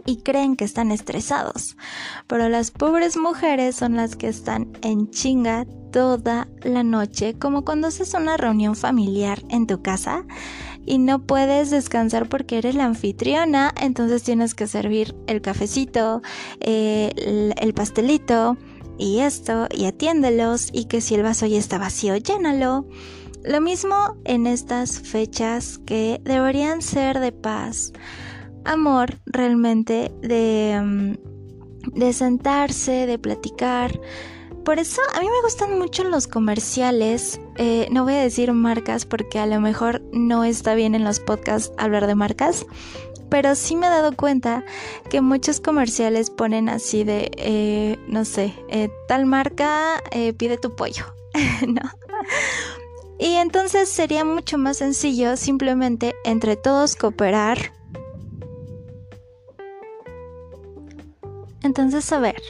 y 0.07 0.21
creen 0.23 0.55
que 0.55 0.65
están 0.65 0.89
estresados. 0.91 1.77
Pero 2.25 2.49
las 2.49 2.71
pobres 2.71 3.17
mujeres 3.17 3.75
son 3.75 3.95
las 3.95 4.15
que 4.15 4.29
están 4.29 4.71
en 4.81 5.11
chinga 5.11 5.67
toda 5.91 6.47
la 6.63 6.81
noche, 6.81 7.37
como 7.37 7.63
cuando 7.63 7.87
haces 7.89 8.13
una 8.15 8.37
reunión 8.37 8.75
familiar 8.75 9.43
en 9.49 9.67
tu 9.67 9.83
casa 9.83 10.25
y 10.85 10.97
no 10.97 11.25
puedes 11.25 11.69
descansar 11.69 12.29
porque 12.29 12.57
eres 12.57 12.73
la 12.73 12.85
anfitriona, 12.85 13.73
entonces 13.79 14.23
tienes 14.23 14.55
que 14.55 14.67
servir 14.67 15.13
el 15.27 15.41
cafecito, 15.41 16.21
eh, 16.61 17.11
el, 17.57 17.73
pastelito 17.73 18.57
y 18.97 19.19
esto, 19.19 19.67
y 19.69 19.85
atiéndelos, 19.85 20.69
y 20.71 20.85
que 20.85 21.01
si 21.01 21.15
el 21.15 21.23
vaso 21.23 21.45
ya 21.45 21.59
está 21.59 21.77
vacío, 21.77 22.15
llénalo. 22.15 22.87
Lo 23.43 23.61
mismo 23.61 24.15
en 24.23 24.47
estas 24.47 24.99
fechas 24.99 25.79
que 25.85 26.21
deberían 26.23 26.81
ser 26.81 27.19
de 27.19 27.31
paz 27.33 27.91
amor 28.67 29.17
realmente 29.25 30.11
de, 30.21 30.79
mm, 30.83 31.37
de 31.93 32.13
sentarse, 32.13 33.05
de 33.05 33.17
platicar. 33.17 33.99
Por 34.63 34.79
eso 34.79 35.01
a 35.15 35.21
mí 35.21 35.25
me 35.25 35.41
gustan 35.43 35.79
mucho 35.79 36.03
los 36.03 36.27
comerciales. 36.27 37.39
Eh, 37.55 37.87
no 37.89 38.03
voy 38.03 38.15
a 38.15 38.21
decir 38.21 38.51
marcas 38.51 39.05
porque 39.05 39.39
a 39.39 39.45
lo 39.45 39.61
mejor 39.61 40.01
no 40.11 40.43
está 40.43 40.75
bien 40.75 40.93
en 40.93 41.05
los 41.05 41.21
podcasts 41.21 41.71
hablar 41.77 42.05
de 42.05 42.15
marcas. 42.15 42.65
Pero 43.29 43.55
sí 43.55 43.75
me 43.75 43.87
he 43.87 43.89
dado 43.89 44.15
cuenta 44.15 44.65
que 45.09 45.21
muchos 45.21 45.59
comerciales 45.61 46.29
ponen 46.29 46.69
así 46.69 47.03
de, 47.03 47.31
eh, 47.37 47.97
no 48.07 48.25
sé, 48.25 48.53
eh, 48.69 48.89
tal 49.07 49.25
marca 49.25 50.01
pide 50.37 50.57
tu 50.57 50.75
pollo, 50.75 51.05
¿no? 51.67 51.81
Y 53.19 53.35
entonces 53.35 53.89
sería 53.89 54.25
mucho 54.25 54.57
más 54.57 54.77
sencillo 54.77 55.37
simplemente 55.37 56.13
entre 56.23 56.55
todos 56.55 56.95
cooperar 56.95 57.76
Entonces, 61.67 62.13
a 62.13 62.19
ver, 62.19 62.41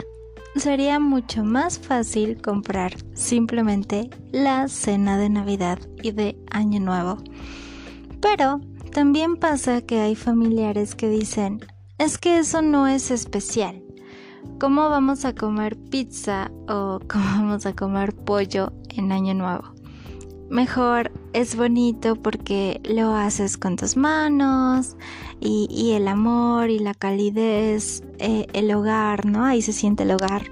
sería 0.57 1.00
mucho 1.00 1.43
más 1.43 1.79
fácil 1.79 2.39
comprar 2.39 2.95
simplemente 3.15 4.12
la 4.31 4.67
cena 4.67 5.17
de 5.17 5.27
Navidad 5.27 5.79
y 6.03 6.12
de 6.12 6.38
Año 6.51 6.79
Nuevo. 6.79 7.17
Pero 8.21 8.62
también 8.93 9.38
pasa 9.38 9.81
que 9.81 10.01
hay 10.01 10.13
familiares 10.13 10.93
que 10.93 11.09
dicen, 11.09 11.65
es 11.97 12.19
que 12.19 12.38
eso 12.38 12.62
no 12.62 12.86
es 12.86 13.09
especial. 13.09 13.81
¿Cómo 14.59 14.88
vamos 14.88 15.25
a 15.25 15.33
comer 15.33 15.77
pizza 15.89 16.51
o 16.69 17.00
cómo 17.09 17.25
vamos 17.25 17.65
a 17.65 17.74
comer 17.74 18.13
pollo 18.13 18.71
en 18.89 19.12
Año 19.12 19.33
Nuevo? 19.33 19.74
Mejor 20.50 21.12
es 21.34 21.58
bonito 21.58 22.16
porque 22.16 22.80
lo 22.86 23.13
haces 23.13 23.58
con 23.58 23.75
tus 23.75 23.98
manos 23.98 24.96
y, 25.42 25.92
el 25.92 26.08
amor 26.08 26.70
y 26.70 26.80
la 26.80 26.94
calidez, 26.94 28.01
eh, 28.20 28.48
el 28.54 28.74
hogar, 28.74 29.25
¿no? 29.25 29.44
Ahí 29.44 29.62
se 29.62 29.74
siente 29.74 30.04
el 30.04 30.12
hogar. 30.12 30.50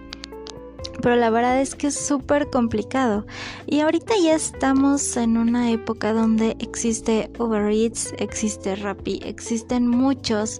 pero 1.01 1.15
la 1.15 1.29
verdad 1.29 1.61
es 1.61 1.75
que 1.75 1.87
es 1.87 1.95
súper 1.95 2.49
complicado. 2.49 3.25
Y 3.67 3.79
ahorita 3.79 4.15
ya 4.21 4.35
estamos 4.35 5.15
en 5.17 5.37
una 5.37 5.71
época 5.71 6.13
donde 6.13 6.57
existe 6.59 7.31
Uber 7.39 7.71
Eats, 7.71 8.13
existe 8.17 8.75
Rappi, 8.75 9.21
existen 9.23 9.87
muchos 9.87 10.59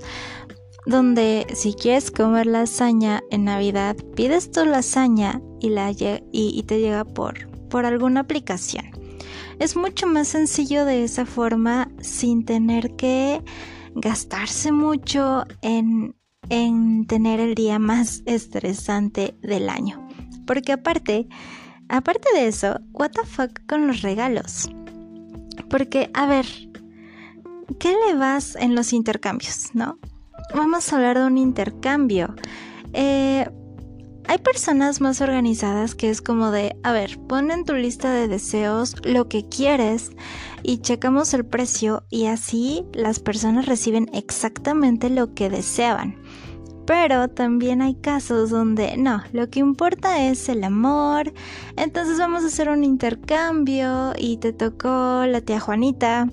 donde 0.86 1.48
si 1.54 1.74
quieres 1.74 2.12
comer 2.12 2.46
lasaña 2.46 3.22
en 3.32 3.46
Navidad, 3.46 3.98
pides 4.16 4.52
tu 4.52 4.66
lasaña 4.66 5.42
y, 5.60 5.70
la, 5.70 5.92
y, 5.92 6.64
te 6.64 6.80
llega 6.80 7.04
por, 7.04 7.50
por 7.70 7.86
alguna 7.86 8.22
aplicación. 8.22 9.05
Es 9.60 9.76
mucho 9.76 10.08
más 10.08 10.28
sencillo 10.28 10.86
de 10.86 11.04
esa 11.04 11.26
forma 11.26 11.90
sin 12.02 12.46
tener 12.46 12.96
que 12.96 13.42
gastarse 13.96 14.72
mucho 14.72 15.46
en, 15.62 16.16
en 16.50 17.08
tener 17.08 17.40
el 17.40 17.56
día 17.56 17.80
más 17.80 18.22
estresante 18.26 19.38
del 19.42 19.70
año. 19.70 20.08
Porque 20.46 20.74
aparte, 20.74 21.28
aparte 21.88 22.28
de 22.34 22.48
eso, 22.48 22.80
what 22.92 23.12
the 23.12 23.26
fuck 23.26 23.66
con 23.68 23.88
los 23.88 24.02
regalos. 24.02 24.70
Porque, 25.70 26.12
a 26.14 26.26
ver, 26.26 26.46
¿qué 27.80 27.96
le 28.08 28.16
vas 28.16 28.56
en 28.56 28.76
los 28.76 28.92
intercambios, 28.94 29.70
no? 29.74 30.00
Vamos 30.54 30.92
a 30.92 30.98
hablar 30.98 31.18
de 31.18 31.26
un 31.26 31.38
intercambio. 31.38 32.36
Eh, 32.94 33.50
hay 34.28 34.38
personas 34.40 35.02
más 35.02 35.22
organizadas 35.22 35.96
que 35.96 36.10
es 36.10 36.22
como 36.22 36.52
de, 36.52 36.76
a 36.84 36.92
ver, 36.92 37.20
pon 37.28 37.52
en 37.52 37.66
tu 37.66 37.74
lista 37.74 38.12
de 38.12 38.28
deseos 38.28 38.96
lo 39.04 39.28
que 39.28 39.48
quieres 39.48 40.12
y 40.64 40.80
checamos 40.80 41.34
el 41.34 41.46
precio 41.46 42.06
y 42.10 42.26
así 42.26 42.86
las 42.94 43.20
personas 43.20 43.66
reciben 43.68 44.10
exactamente 44.14 45.10
lo 45.10 45.34
que 45.34 45.50
deseaban. 45.50 46.22
Pero 46.88 47.28
también 47.30 47.82
hay 47.82 47.96
casos 47.96 48.52
donde 48.52 48.96
no, 48.98 49.22
lo 49.32 49.50
que 49.50 49.60
importa 49.60 50.24
es 50.28 50.50
el 50.50 50.64
amor. 50.64 51.34
Entonces 51.78 52.20
vamos 52.20 52.44
a 52.44 52.48
hacer 52.48 52.70
un 52.70 52.84
intercambio 52.84 54.14
y 54.18 54.38
te 54.38 54.54
tocó 54.54 55.26
la 55.26 55.42
tía 55.42 55.60
Juanita 55.60 56.30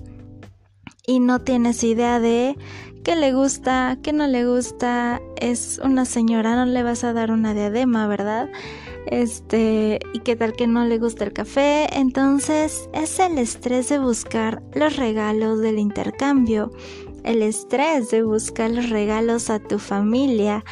y 1.05 1.19
no 1.19 1.39
tienes 1.39 1.83
idea 1.83 2.19
de 2.19 2.55
qué 3.03 3.15
le 3.15 3.33
gusta, 3.33 3.97
qué 4.01 4.13
no 4.13 4.27
le 4.27 4.45
gusta. 4.45 5.21
Es 5.39 5.79
una 5.83 6.05
señora, 6.05 6.55
no 6.55 6.65
le 6.65 6.83
vas 6.83 7.03
a 7.03 7.13
dar 7.13 7.31
una 7.31 7.53
diadema, 7.53 8.07
¿verdad? 8.07 8.49
Este, 9.07 9.99
y 10.13 10.19
qué 10.19 10.35
tal 10.35 10.53
que 10.53 10.67
no 10.67 10.85
le 10.85 10.97
gusta 10.97 11.25
el 11.25 11.33
café. 11.33 11.87
Entonces 11.97 12.89
es 12.93 13.19
el 13.19 13.37
estrés 13.37 13.89
de 13.89 13.99
buscar 13.99 14.63
los 14.73 14.95
regalos 14.95 15.59
del 15.59 15.79
intercambio 15.79 16.71
el 17.23 17.41
estrés 17.41 18.11
de 18.11 18.23
buscar 18.23 18.69
los 18.69 18.89
regalos 18.89 19.49
a 19.49 19.59
tu 19.59 19.79
familia, 19.79 20.63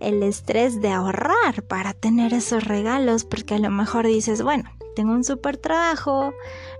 el 0.00 0.22
estrés 0.22 0.80
de 0.80 0.90
ahorrar 0.90 1.62
para 1.68 1.92
tener 1.94 2.32
esos 2.32 2.64
regalos, 2.64 3.24
porque 3.24 3.54
a 3.54 3.58
lo 3.58 3.70
mejor 3.70 4.06
dices, 4.06 4.42
bueno, 4.42 4.70
tengo 4.94 5.12
un 5.12 5.24
super 5.24 5.56
trabajo, 5.56 6.32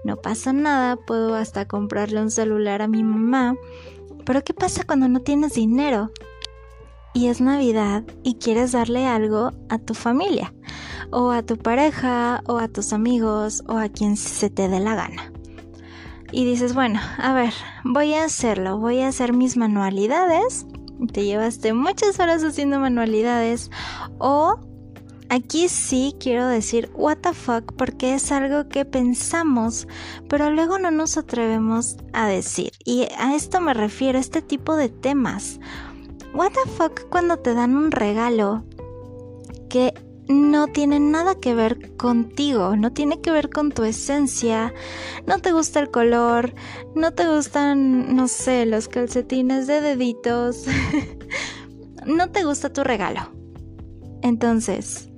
no 0.05 0.17
pasa 0.17 0.53
nada, 0.53 0.97
puedo 0.97 1.35
hasta 1.35 1.67
comprarle 1.67 2.23
un 2.23 2.31
celular 2.31 2.83
a 2.83 2.89
mi 2.89 3.03
mamá, 3.03 3.57
pero 4.27 4.45
¿qué 4.45 4.53
pasa 4.53 4.85
cuando 4.85 5.09
no 5.09 5.21
tienes 5.21 5.55
dinero? 5.55 6.11
Y 7.15 7.29
es 7.29 7.41
Navidad 7.41 8.05
y 8.23 8.35
quieres 8.35 8.73
darle 8.73 9.07
algo 9.07 9.53
a 9.71 9.79
tu 9.79 9.95
familia, 9.95 10.53
o 11.11 11.31
a 11.31 11.43
tu 11.43 11.57
pareja, 11.57 12.43
o 12.47 12.59
a 12.59 12.69
tus 12.69 12.93
amigos, 12.93 13.65
o 13.69 13.79
a 13.79 13.89
quien 13.89 14.19
se 14.19 14.51
te 14.51 14.69
dé 14.69 14.81
la 14.81 14.95
gana 14.95 15.33
y 16.33 16.45
dices, 16.45 16.75
bueno, 16.75 17.01
a 17.19 17.33
ver, 17.33 17.53
voy 17.85 18.15
a 18.15 18.25
hacerlo, 18.25 18.79
voy 18.79 19.01
a 19.01 19.09
hacer 19.09 19.33
mis 19.33 19.57
manualidades. 19.57 20.67
Te 21.13 21.25
llevaste 21.25 21.73
muchas 21.73 22.19
horas 22.21 22.43
haciendo 22.43 22.81
manualidades 22.81 23.71
o 24.19 24.59
aquí 25.29 25.69
sí 25.69 26.15
quiero 26.19 26.47
decir 26.47 26.91
what 26.95 27.19
the 27.19 27.33
fuck 27.33 27.73
porque 27.77 28.15
es 28.15 28.33
algo 28.33 28.69
que 28.69 28.85
pensamos, 28.85 29.89
pero 30.29 30.51
luego 30.51 30.79
no 30.79 30.91
nos 30.91 31.17
atrevemos 31.17 31.97
a 32.13 32.27
decir. 32.27 32.73
Y 32.85 33.09
a 33.19 33.35
esto 33.35 33.61
me 33.61 33.75
refiero, 33.75 34.19
este 34.19 34.43
tipo 34.43 34.77
de 34.77 34.89
temas. 34.89 35.61
What 36.35 36.53
the 36.53 36.71
fuck 36.71 37.09
cuando 37.09 37.39
te 37.39 37.55
dan 37.55 37.77
un 37.77 37.91
regalo 37.91 38.65
que 39.69 39.95
no 40.29 40.67
tiene 40.67 40.99
nada 40.99 41.37
que 41.37 41.55
ver 41.55 41.97
contigo, 41.97 42.77
no 42.77 42.93
tiene 42.93 43.21
que 43.21 43.31
ver 43.31 43.49
con 43.49 43.71
tu 43.71 43.85
esencia, 43.85 44.75
no 45.27 45.39
te 45.39 45.53
gusta 45.53 45.81
el 45.81 45.91
color, 45.91 46.55
no 46.95 47.13
te 47.13 47.29
gustan, 47.29 48.17
no 48.17 48.27
sé, 48.27 48.67
los 48.67 48.89
calcetines 48.89 49.67
de 49.67 49.81
deditos, 49.81 50.65
no 52.07 52.31
te 52.31 52.45
gusta 52.45 52.73
tu 52.73 52.83
regalo. 52.83 53.21
Entonces, 54.23 55.09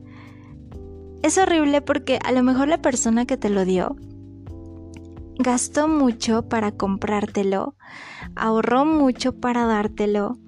es 1.22 1.38
horrible 1.38 1.80
porque 1.80 2.18
a 2.24 2.32
lo 2.32 2.42
mejor 2.42 2.68
la 2.68 2.82
persona 2.82 3.26
que 3.26 3.36
te 3.36 3.50
lo 3.50 3.64
dio 3.64 3.96
gastó 5.38 5.86
mucho 5.86 6.48
para 6.48 6.72
comprártelo, 6.72 7.76
ahorró 8.34 8.84
mucho 8.84 9.38
para 9.38 9.66
dártelo, 9.66 10.38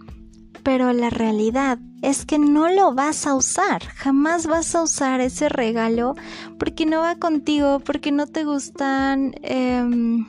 pero 0.62 0.92
la 0.92 1.10
realidad 1.10 1.78
es 2.02 2.24
que 2.24 2.38
no 2.38 2.68
lo 2.68 2.94
vas 2.94 3.26
a 3.26 3.34
usar, 3.34 3.84
jamás 3.84 4.46
vas 4.46 4.74
a 4.74 4.82
usar 4.82 5.20
ese 5.20 5.48
regalo 5.48 6.14
porque 6.58 6.86
no 6.86 7.00
va 7.00 7.16
contigo, 7.16 7.80
porque 7.80 8.10
no 8.10 8.26
te 8.26 8.44
gustan, 8.44 9.34
em, 9.42 10.26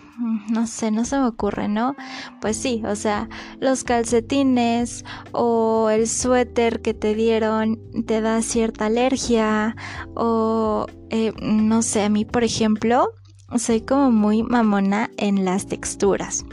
no 0.50 0.68
sé, 0.68 0.92
no 0.92 1.06
se 1.06 1.18
me 1.18 1.28
ocurre, 1.28 1.68
¿no? 1.68 1.96
Pues 2.42 2.58
sí, 2.58 2.82
o 2.86 2.96
sea, 2.96 3.30
los 3.60 3.84
calcetines 3.84 5.06
o 5.32 5.90
el 5.90 6.08
suéter 6.08 6.82
que 6.82 6.94
te 6.94 7.16
dieron 7.16 7.80
te 8.06 8.22
da 8.22 8.42
cierta 8.42 8.88
alergia 8.88 9.76
o, 10.16 10.88
eh, 11.10 11.34
no 11.42 11.82
sé, 11.82 12.04
a 12.04 12.10
mí, 12.10 12.26
por 12.26 12.44
ejemplo, 12.44 13.14
soy 13.58 13.82
como 13.82 14.12
muy 14.12 14.44
mamona 14.44 15.10
en 15.18 15.46
las 15.46 15.68
texturas. 15.68 16.46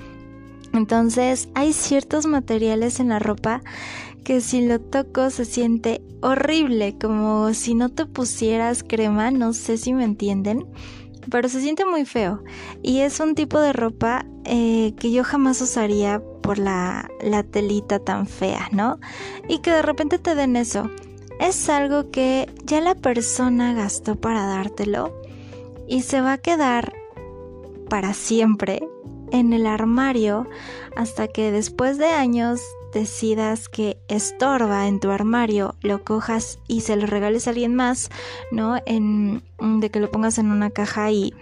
Entonces 0.72 1.48
hay 1.54 1.72
ciertos 1.72 2.26
materiales 2.26 3.00
en 3.00 3.08
la 3.08 3.18
ropa 3.18 3.62
que 4.24 4.40
si 4.40 4.66
lo 4.66 4.80
toco 4.80 5.30
se 5.30 5.44
siente 5.44 6.02
horrible, 6.20 6.96
como 7.00 7.54
si 7.54 7.74
no 7.74 7.88
te 7.88 8.06
pusieras 8.06 8.82
crema, 8.82 9.30
no 9.30 9.52
sé 9.52 9.78
si 9.78 9.94
me 9.94 10.04
entienden, 10.04 10.66
pero 11.30 11.48
se 11.48 11.60
siente 11.60 11.84
muy 11.84 12.04
feo. 12.04 12.42
Y 12.82 13.00
es 13.00 13.20
un 13.20 13.34
tipo 13.34 13.60
de 13.60 13.72
ropa 13.72 14.26
eh, 14.44 14.94
que 14.98 15.12
yo 15.12 15.24
jamás 15.24 15.60
usaría 15.60 16.22
por 16.42 16.58
la, 16.58 17.10
la 17.22 17.42
telita 17.42 17.98
tan 17.98 18.26
fea, 18.26 18.68
¿no? 18.72 18.98
Y 19.48 19.58
que 19.58 19.70
de 19.70 19.82
repente 19.82 20.18
te 20.18 20.34
den 20.34 20.56
eso. 20.56 20.90
Es 21.40 21.68
algo 21.68 22.10
que 22.10 22.50
ya 22.64 22.80
la 22.80 22.94
persona 22.94 23.74
gastó 23.74 24.16
para 24.16 24.46
dártelo 24.46 25.14
y 25.86 26.02
se 26.02 26.20
va 26.20 26.34
a 26.34 26.38
quedar 26.38 26.92
para 27.88 28.12
siempre 28.12 28.87
en 29.38 29.52
el 29.52 29.66
armario 29.66 30.46
hasta 30.96 31.28
que 31.28 31.52
después 31.52 31.98
de 31.98 32.06
años 32.06 32.60
decidas 32.92 33.68
que 33.68 33.98
estorba 34.08 34.88
en 34.88 35.00
tu 35.00 35.10
armario, 35.10 35.74
lo 35.82 36.04
cojas 36.04 36.58
y 36.68 36.80
se 36.82 36.96
lo 36.96 37.06
regales 37.06 37.46
a 37.46 37.50
alguien 37.50 37.74
más, 37.74 38.10
¿no? 38.50 38.76
En, 38.86 39.42
de 39.58 39.90
que 39.90 40.00
lo 40.00 40.10
pongas 40.10 40.38
en 40.38 40.50
una 40.50 40.70
caja 40.70 41.10
y 41.10 41.34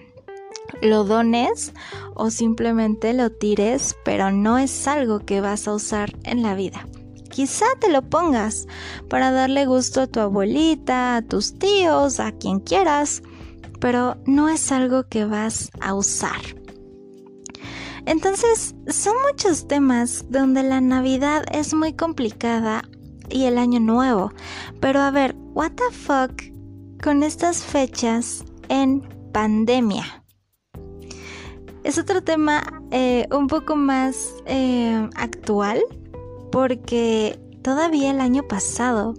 lo 0.83 1.05
dones 1.05 1.73
o 2.15 2.31
simplemente 2.31 3.13
lo 3.13 3.31
tires, 3.31 3.97
pero 4.05 4.33
no 4.33 4.59
es 4.59 4.87
algo 4.87 5.21
que 5.21 5.41
vas 5.41 5.69
a 5.69 5.75
usar 5.75 6.15
en 6.25 6.43
la 6.43 6.55
vida. 6.55 6.87
Quizá 7.31 7.67
te 7.81 7.91
lo 7.91 8.03
pongas 8.03 8.67
para 9.09 9.31
darle 9.31 9.67
gusto 9.67 10.03
a 10.03 10.07
tu 10.07 10.21
abuelita, 10.21 11.17
a 11.17 11.23
tus 11.23 11.59
tíos, 11.59 12.19
a 12.19 12.33
quien 12.33 12.61
quieras, 12.61 13.23
pero 13.81 14.17
no 14.27 14.49
es 14.49 14.73
algo 14.73 15.05
que 15.09 15.27
vas 15.27 15.71
a 15.81 15.95
usar. 15.95 16.41
Entonces, 18.07 18.75
son 18.89 19.15
muchos 19.31 19.67
temas 19.67 20.25
donde 20.31 20.63
la 20.63 20.81
Navidad 20.81 21.45
es 21.53 21.75
muy 21.75 21.93
complicada 21.93 22.83
y 23.29 23.45
el 23.45 23.59
Año 23.59 23.81
Nuevo. 23.81 24.33
Pero 24.81 25.01
a 25.01 25.11
ver, 25.11 25.35
what 25.55 25.73
the 25.73 25.95
fuck 25.95 26.43
con 27.03 27.23
estas 27.23 27.63
fechas 27.63 28.45
en 28.69 29.03
pandemia. 29.33 30.25
Es 31.85 31.99
otro 31.99 32.23
tema 32.23 32.63
eh, 32.91 33.27
un 33.31 33.49
poco 33.49 33.77
más 33.77 34.35
eh, 34.47 35.09
actual 35.15 35.83
porque 36.51 37.39
todavía 37.63 38.11
el 38.11 38.21
año 38.21 38.43
pasado 38.45 39.15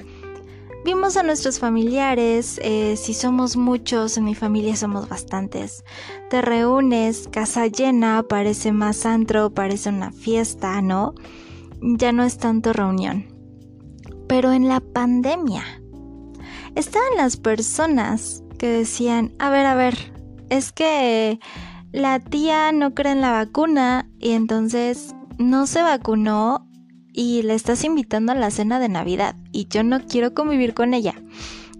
Vimos 0.87 1.17
a 1.17 1.23
nuestros 1.23 1.59
familiares, 1.59 2.61
eh, 2.63 2.95
si 2.95 3.13
somos 3.13 3.57
muchos, 3.57 4.15
en 4.15 4.23
mi 4.23 4.35
familia 4.35 4.73
somos 4.77 5.09
bastantes. 5.09 5.83
Te 6.29 6.41
reúnes, 6.41 7.27
casa 7.29 7.67
llena, 7.67 8.23
parece 8.23 8.71
más 8.71 9.05
antro, 9.05 9.49
parece 9.49 9.89
una 9.89 10.13
fiesta, 10.13 10.81
¿no? 10.81 11.13
Ya 11.81 12.13
no 12.13 12.23
es 12.23 12.37
tanto 12.37 12.71
reunión. 12.71 13.25
Pero 14.29 14.53
en 14.53 14.69
la 14.69 14.79
pandemia, 14.79 15.65
estaban 16.73 17.17
las 17.17 17.35
personas 17.35 18.41
que 18.57 18.69
decían, 18.69 19.35
a 19.39 19.49
ver, 19.49 19.65
a 19.65 19.75
ver, 19.75 20.13
es 20.49 20.71
que 20.71 21.37
la 21.91 22.21
tía 22.21 22.71
no 22.71 22.93
cree 22.93 23.11
en 23.11 23.19
la 23.19 23.33
vacuna 23.33 24.09
y 24.19 24.31
entonces 24.31 25.13
no 25.37 25.67
se 25.67 25.81
vacunó 25.83 26.66
y 27.17 27.41
le 27.41 27.55
estás 27.55 27.83
invitando 27.83 28.31
a 28.31 28.35
la 28.35 28.51
cena 28.51 28.79
de 28.79 28.89
Navidad 28.89 29.35
y 29.51 29.67
yo 29.67 29.81
no 29.81 30.05
quiero 30.05 30.35
convivir 30.35 30.75
con 30.75 30.93
ella. 30.93 31.15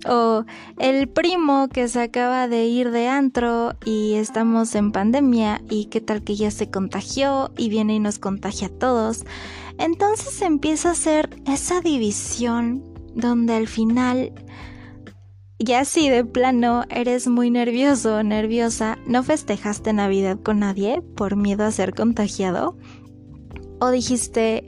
O 0.10 0.46
el 0.80 1.08
primo 1.08 1.70
que 1.70 1.88
se 1.88 2.02
acaba 2.02 2.48
de 2.48 2.66
ir 2.66 2.90
de 2.90 3.08
antro 3.08 3.76
y 3.86 4.16
estamos 4.16 4.74
en 4.74 4.92
pandemia 4.92 5.62
y 5.70 5.86
qué 5.86 6.02
tal 6.02 6.24
que 6.24 6.36
ya 6.36 6.50
se 6.50 6.72
contagió 6.72 7.52
y 7.56 7.70
viene 7.70 7.94
y 7.94 8.00
nos 8.00 8.18
contagia 8.18 8.68
a 8.68 8.80
todos. 8.80 9.26
Entonces 9.78 10.42
empieza 10.42 10.90
a 10.90 10.96
ser 10.96 11.30
esa 11.46 11.82
división 11.82 12.84
donde 13.14 13.54
al 13.54 13.68
final 13.68 14.34
ya 15.60 15.86
si 15.86 16.10
de 16.10 16.26
plano 16.26 16.84
eres 16.90 17.28
muy 17.28 17.52
nervioso 17.52 18.16
o 18.16 18.24
nerviosa, 18.24 18.98
no 19.06 19.22
festejaste 19.22 19.94
Navidad 19.94 20.40
con 20.42 20.60
nadie 20.60 21.04
por 21.16 21.36
miedo 21.36 21.64
a 21.64 21.72
ser 21.72 21.94
contagiado. 21.94 22.76
O 23.80 23.92
dijiste, 23.92 24.68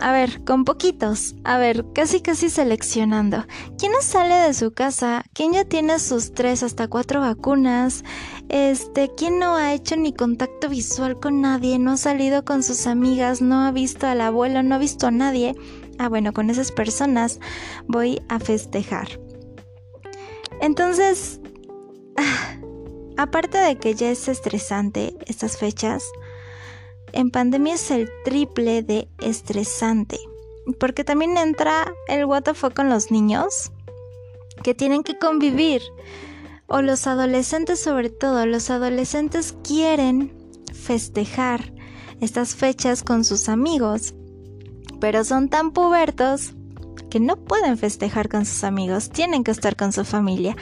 a 0.00 0.12
ver, 0.12 0.44
con 0.44 0.64
poquitos, 0.64 1.34
a 1.44 1.58
ver, 1.58 1.84
casi 1.92 2.20
casi 2.20 2.50
seleccionando. 2.50 3.44
¿Quién 3.78 3.92
no 3.92 4.00
sale 4.00 4.34
de 4.34 4.54
su 4.54 4.72
casa? 4.72 5.24
¿Quién 5.34 5.52
ya 5.52 5.64
tiene 5.64 5.98
sus 5.98 6.32
tres 6.32 6.62
hasta 6.62 6.88
cuatro 6.88 7.20
vacunas? 7.20 8.04
Este, 8.48 9.10
¿quién 9.16 9.38
no 9.38 9.56
ha 9.56 9.72
hecho 9.74 9.96
ni 9.96 10.12
contacto 10.12 10.68
visual 10.68 11.18
con 11.18 11.40
nadie? 11.40 11.78
¿No 11.78 11.92
ha 11.92 11.96
salido 11.96 12.44
con 12.44 12.62
sus 12.62 12.86
amigas? 12.86 13.42
¿No 13.42 13.62
ha 13.62 13.72
visto 13.72 14.06
al 14.06 14.20
abuelo? 14.20 14.62
¿No 14.62 14.76
ha 14.76 14.78
visto 14.78 15.06
a 15.06 15.10
nadie? 15.10 15.54
Ah, 15.98 16.08
bueno, 16.08 16.32
con 16.32 16.48
esas 16.48 16.70
personas 16.70 17.40
voy 17.86 18.22
a 18.28 18.38
festejar. 18.38 19.08
Entonces, 20.60 21.40
aparte 23.16 23.58
de 23.58 23.76
que 23.76 23.94
ya 23.94 24.10
es 24.10 24.28
estresante 24.28 25.16
estas 25.26 25.56
fechas, 25.56 26.04
en 27.12 27.30
pandemia 27.30 27.74
es 27.74 27.90
el 27.90 28.08
triple 28.24 28.82
de 28.82 29.08
estresante. 29.18 30.18
Porque 30.78 31.04
también 31.04 31.36
entra 31.36 31.92
el 32.08 32.24
WTF 32.26 32.74
con 32.74 32.88
los 32.88 33.10
niños 33.10 33.72
que 34.62 34.74
tienen 34.74 35.02
que 35.02 35.18
convivir. 35.18 35.82
O 36.66 36.82
los 36.82 37.06
adolescentes 37.06 37.80
sobre 37.80 38.10
todo. 38.10 38.44
Los 38.46 38.70
adolescentes 38.70 39.56
quieren 39.64 40.36
festejar 40.74 41.72
estas 42.20 42.54
fechas 42.54 43.02
con 43.02 43.24
sus 43.24 43.48
amigos. 43.48 44.14
Pero 45.00 45.24
son 45.24 45.48
tan 45.48 45.70
pubertos 45.70 46.54
que 47.08 47.20
no 47.20 47.36
pueden 47.36 47.78
festejar 47.78 48.28
con 48.28 48.44
sus 48.44 48.64
amigos, 48.64 49.10
tienen 49.10 49.44
que 49.44 49.50
estar 49.50 49.76
con 49.76 49.92
su 49.92 50.04
familia. 50.04 50.56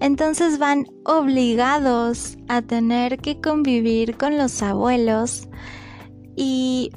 Entonces 0.00 0.58
van 0.58 0.86
obligados 1.04 2.38
a 2.48 2.62
tener 2.62 3.18
que 3.18 3.40
convivir 3.40 4.16
con 4.16 4.38
los 4.38 4.62
abuelos 4.62 5.48
y 6.42 6.90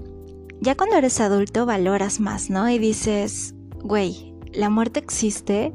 ya 0.62 0.75
cuando 0.75 0.95
eres 0.95 1.19
adulto 1.19 1.65
valoras 1.65 2.21
más, 2.21 2.49
¿no? 2.49 2.69
Y 2.69 2.77
dices, 2.77 3.53
güey, 3.82 4.34
la 4.53 4.69
muerte 4.69 5.01
existe. 5.01 5.73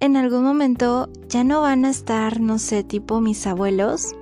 En 0.00 0.16
algún 0.16 0.42
momento 0.42 1.10
ya 1.28 1.44
no 1.44 1.60
van 1.60 1.84
a 1.84 1.90
estar, 1.90 2.40
no 2.40 2.58
sé, 2.58 2.82
tipo 2.82 3.20
mis 3.20 3.46
abuelos, 3.46 4.14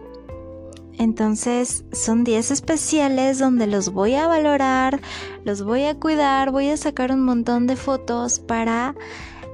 entonces 0.99 1.85
son 1.93 2.25
días 2.25 2.51
especiales 2.51 3.39
donde 3.39 3.69
los 3.69 3.91
voy 3.91 4.15
a 4.15 4.27
valorar, 4.27 5.01
los 5.45 5.63
voy 5.63 5.85
a 5.85 5.95
cuidar, 5.95 6.51
voy 6.51 6.71
a 6.71 6.77
sacar 6.77 7.13
un 7.13 7.21
montón 7.21 7.69
de 7.69 7.77
fotos 7.77 8.41
para, 8.41 8.97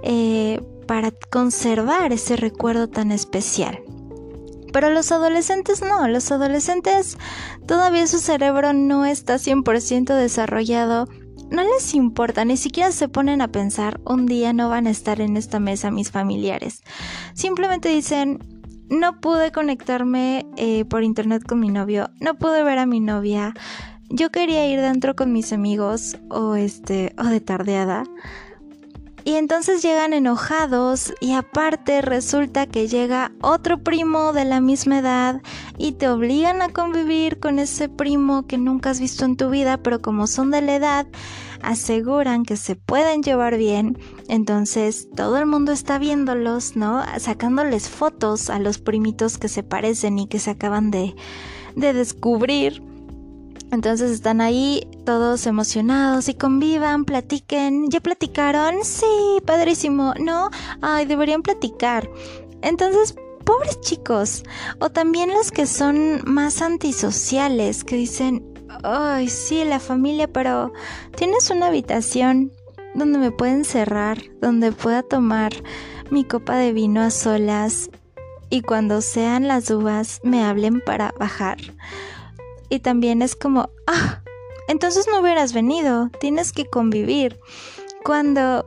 eh, 0.04 0.62
para 0.86 1.10
conservar 1.30 2.14
ese 2.14 2.36
recuerdo 2.36 2.88
tan 2.88 3.12
especial. 3.12 3.78
Pero 4.76 4.90
los 4.90 5.10
adolescentes 5.10 5.80
no, 5.80 6.06
los 6.06 6.30
adolescentes 6.30 7.16
todavía 7.66 8.06
su 8.06 8.18
cerebro 8.18 8.74
no 8.74 9.06
está 9.06 9.36
100% 9.36 10.14
desarrollado. 10.14 11.08
No 11.50 11.62
les 11.62 11.94
importa, 11.94 12.44
ni 12.44 12.58
siquiera 12.58 12.92
se 12.92 13.08
ponen 13.08 13.40
a 13.40 13.48
pensar, 13.48 14.02
un 14.04 14.26
día 14.26 14.52
no 14.52 14.68
van 14.68 14.86
a 14.86 14.90
estar 14.90 15.22
en 15.22 15.38
esta 15.38 15.60
mesa 15.60 15.90
mis 15.90 16.10
familiares. 16.10 16.82
Simplemente 17.32 17.88
dicen, 17.88 18.38
no 18.90 19.18
pude 19.18 19.50
conectarme 19.50 20.44
eh, 20.58 20.84
por 20.84 21.04
internet 21.04 21.42
con 21.48 21.58
mi 21.58 21.70
novio, 21.70 22.10
no 22.20 22.34
pude 22.34 22.62
ver 22.62 22.76
a 22.78 22.84
mi 22.84 23.00
novia. 23.00 23.54
Yo 24.10 24.28
quería 24.30 24.68
ir 24.68 24.82
dentro 24.82 25.16
con 25.16 25.32
mis 25.32 25.54
amigos 25.54 26.18
o 26.28 26.54
este 26.54 27.14
o 27.16 27.24
de 27.24 27.40
tardeada. 27.40 28.04
Y 29.26 29.34
entonces 29.34 29.82
llegan 29.82 30.12
enojados 30.12 31.12
y 31.20 31.32
aparte 31.32 32.00
resulta 32.00 32.68
que 32.68 32.86
llega 32.86 33.32
otro 33.42 33.82
primo 33.82 34.32
de 34.32 34.44
la 34.44 34.60
misma 34.60 35.00
edad 35.00 35.42
y 35.78 35.94
te 35.94 36.08
obligan 36.08 36.62
a 36.62 36.68
convivir 36.68 37.40
con 37.40 37.58
ese 37.58 37.88
primo 37.88 38.46
que 38.46 38.56
nunca 38.56 38.90
has 38.90 39.00
visto 39.00 39.24
en 39.24 39.36
tu 39.36 39.50
vida, 39.50 39.78
pero 39.78 40.00
como 40.00 40.28
son 40.28 40.52
de 40.52 40.62
la 40.62 40.76
edad, 40.76 41.08
aseguran 41.60 42.44
que 42.44 42.56
se 42.56 42.76
pueden 42.76 43.24
llevar 43.24 43.56
bien, 43.58 43.98
entonces 44.28 45.08
todo 45.16 45.38
el 45.38 45.46
mundo 45.46 45.72
está 45.72 45.98
viéndolos, 45.98 46.76
¿no? 46.76 47.02
Sacándoles 47.18 47.88
fotos 47.88 48.48
a 48.48 48.60
los 48.60 48.78
primitos 48.78 49.38
que 49.38 49.48
se 49.48 49.64
parecen 49.64 50.20
y 50.20 50.28
que 50.28 50.38
se 50.38 50.50
acaban 50.50 50.92
de, 50.92 51.16
de 51.74 51.92
descubrir. 51.94 52.80
Entonces 53.72 54.10
están 54.10 54.40
ahí 54.40 54.88
todos 55.04 55.46
emocionados 55.46 56.28
y 56.28 56.34
convivan, 56.34 57.04
platiquen. 57.04 57.90
¿Ya 57.90 58.00
platicaron? 58.00 58.76
Sí, 58.84 59.06
padrísimo. 59.44 60.14
¿No? 60.18 60.50
Ay, 60.80 61.06
deberían 61.06 61.42
platicar. 61.42 62.08
Entonces, 62.62 63.16
pobres 63.44 63.80
chicos. 63.80 64.42
O 64.80 64.90
también 64.90 65.30
los 65.32 65.50
que 65.50 65.66
son 65.66 66.20
más 66.24 66.62
antisociales, 66.62 67.84
que 67.84 67.96
dicen, 67.96 68.44
ay, 68.82 69.28
sí, 69.28 69.64
la 69.64 69.80
familia, 69.80 70.30
pero 70.30 70.72
tienes 71.16 71.50
una 71.50 71.66
habitación 71.66 72.52
donde 72.94 73.18
me 73.18 73.30
pueden 73.30 73.64
cerrar, 73.64 74.18
donde 74.40 74.72
pueda 74.72 75.02
tomar 75.02 75.52
mi 76.10 76.24
copa 76.24 76.56
de 76.56 76.72
vino 76.72 77.00
a 77.00 77.10
solas 77.10 77.90
y 78.48 78.62
cuando 78.62 79.00
sean 79.00 79.48
las 79.48 79.70
uvas 79.70 80.20
me 80.22 80.44
hablen 80.44 80.80
para 80.80 81.12
bajar. 81.18 81.58
Y 82.68 82.80
también 82.80 83.22
es 83.22 83.36
como, 83.36 83.70
ah, 83.86 84.22
entonces 84.68 85.06
no 85.10 85.20
hubieras 85.20 85.52
venido, 85.52 86.10
tienes 86.20 86.52
que 86.52 86.66
convivir. 86.66 87.38
Cuando 88.04 88.66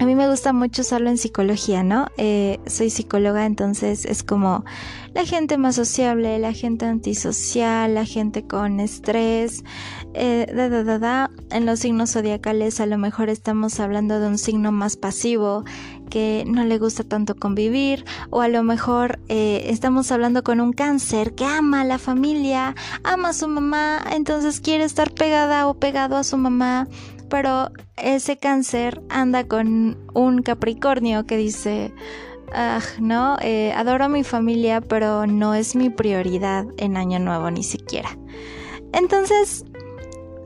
a 0.00 0.06
mí 0.06 0.16
me 0.16 0.28
gusta 0.28 0.52
mucho 0.52 0.82
usarlo 0.82 1.08
en 1.08 1.18
psicología, 1.18 1.84
¿no? 1.84 2.06
Eh, 2.16 2.58
soy 2.66 2.90
psicóloga, 2.90 3.46
entonces 3.46 4.04
es 4.04 4.24
como 4.24 4.64
la 5.12 5.24
gente 5.24 5.56
más 5.56 5.76
sociable, 5.76 6.38
la 6.40 6.52
gente 6.52 6.84
antisocial, 6.84 7.94
la 7.94 8.04
gente 8.04 8.44
con 8.44 8.80
estrés, 8.80 9.62
eh, 10.14 10.52
da, 10.52 10.68
da, 10.68 10.82
da, 10.82 10.98
da. 10.98 11.30
En 11.50 11.64
los 11.64 11.80
signos 11.80 12.12
zodiacales 12.12 12.80
a 12.80 12.86
lo 12.86 12.98
mejor 12.98 13.28
estamos 13.28 13.78
hablando 13.78 14.18
de 14.18 14.26
un 14.26 14.38
signo 14.38 14.72
más 14.72 14.96
pasivo 14.96 15.64
que 16.14 16.44
no 16.46 16.62
le 16.62 16.78
gusta 16.78 17.02
tanto 17.02 17.34
convivir 17.34 18.04
o 18.30 18.40
a 18.40 18.46
lo 18.46 18.62
mejor 18.62 19.18
eh, 19.28 19.66
estamos 19.70 20.12
hablando 20.12 20.44
con 20.44 20.60
un 20.60 20.72
cáncer 20.72 21.34
que 21.34 21.44
ama 21.44 21.80
a 21.80 21.84
la 21.84 21.98
familia, 21.98 22.76
ama 23.02 23.30
a 23.30 23.32
su 23.32 23.48
mamá, 23.48 24.00
entonces 24.12 24.60
quiere 24.60 24.84
estar 24.84 25.10
pegada 25.12 25.66
o 25.66 25.74
pegado 25.74 26.16
a 26.16 26.22
su 26.22 26.36
mamá 26.36 26.86
pero 27.28 27.72
ese 27.96 28.36
cáncer 28.36 29.02
anda 29.08 29.48
con 29.48 29.98
un 30.14 30.42
Capricornio 30.42 31.26
que 31.26 31.36
dice, 31.36 31.92
ah, 32.52 32.78
no, 33.00 33.38
eh, 33.40 33.72
adoro 33.72 34.04
a 34.04 34.08
mi 34.08 34.22
familia, 34.22 34.80
pero 34.80 35.26
no 35.26 35.52
es 35.52 35.74
mi 35.74 35.90
prioridad 35.90 36.64
en 36.76 36.96
Año 36.96 37.18
Nuevo 37.18 37.50
ni 37.50 37.64
siquiera. 37.64 38.16
Entonces, 38.92 39.64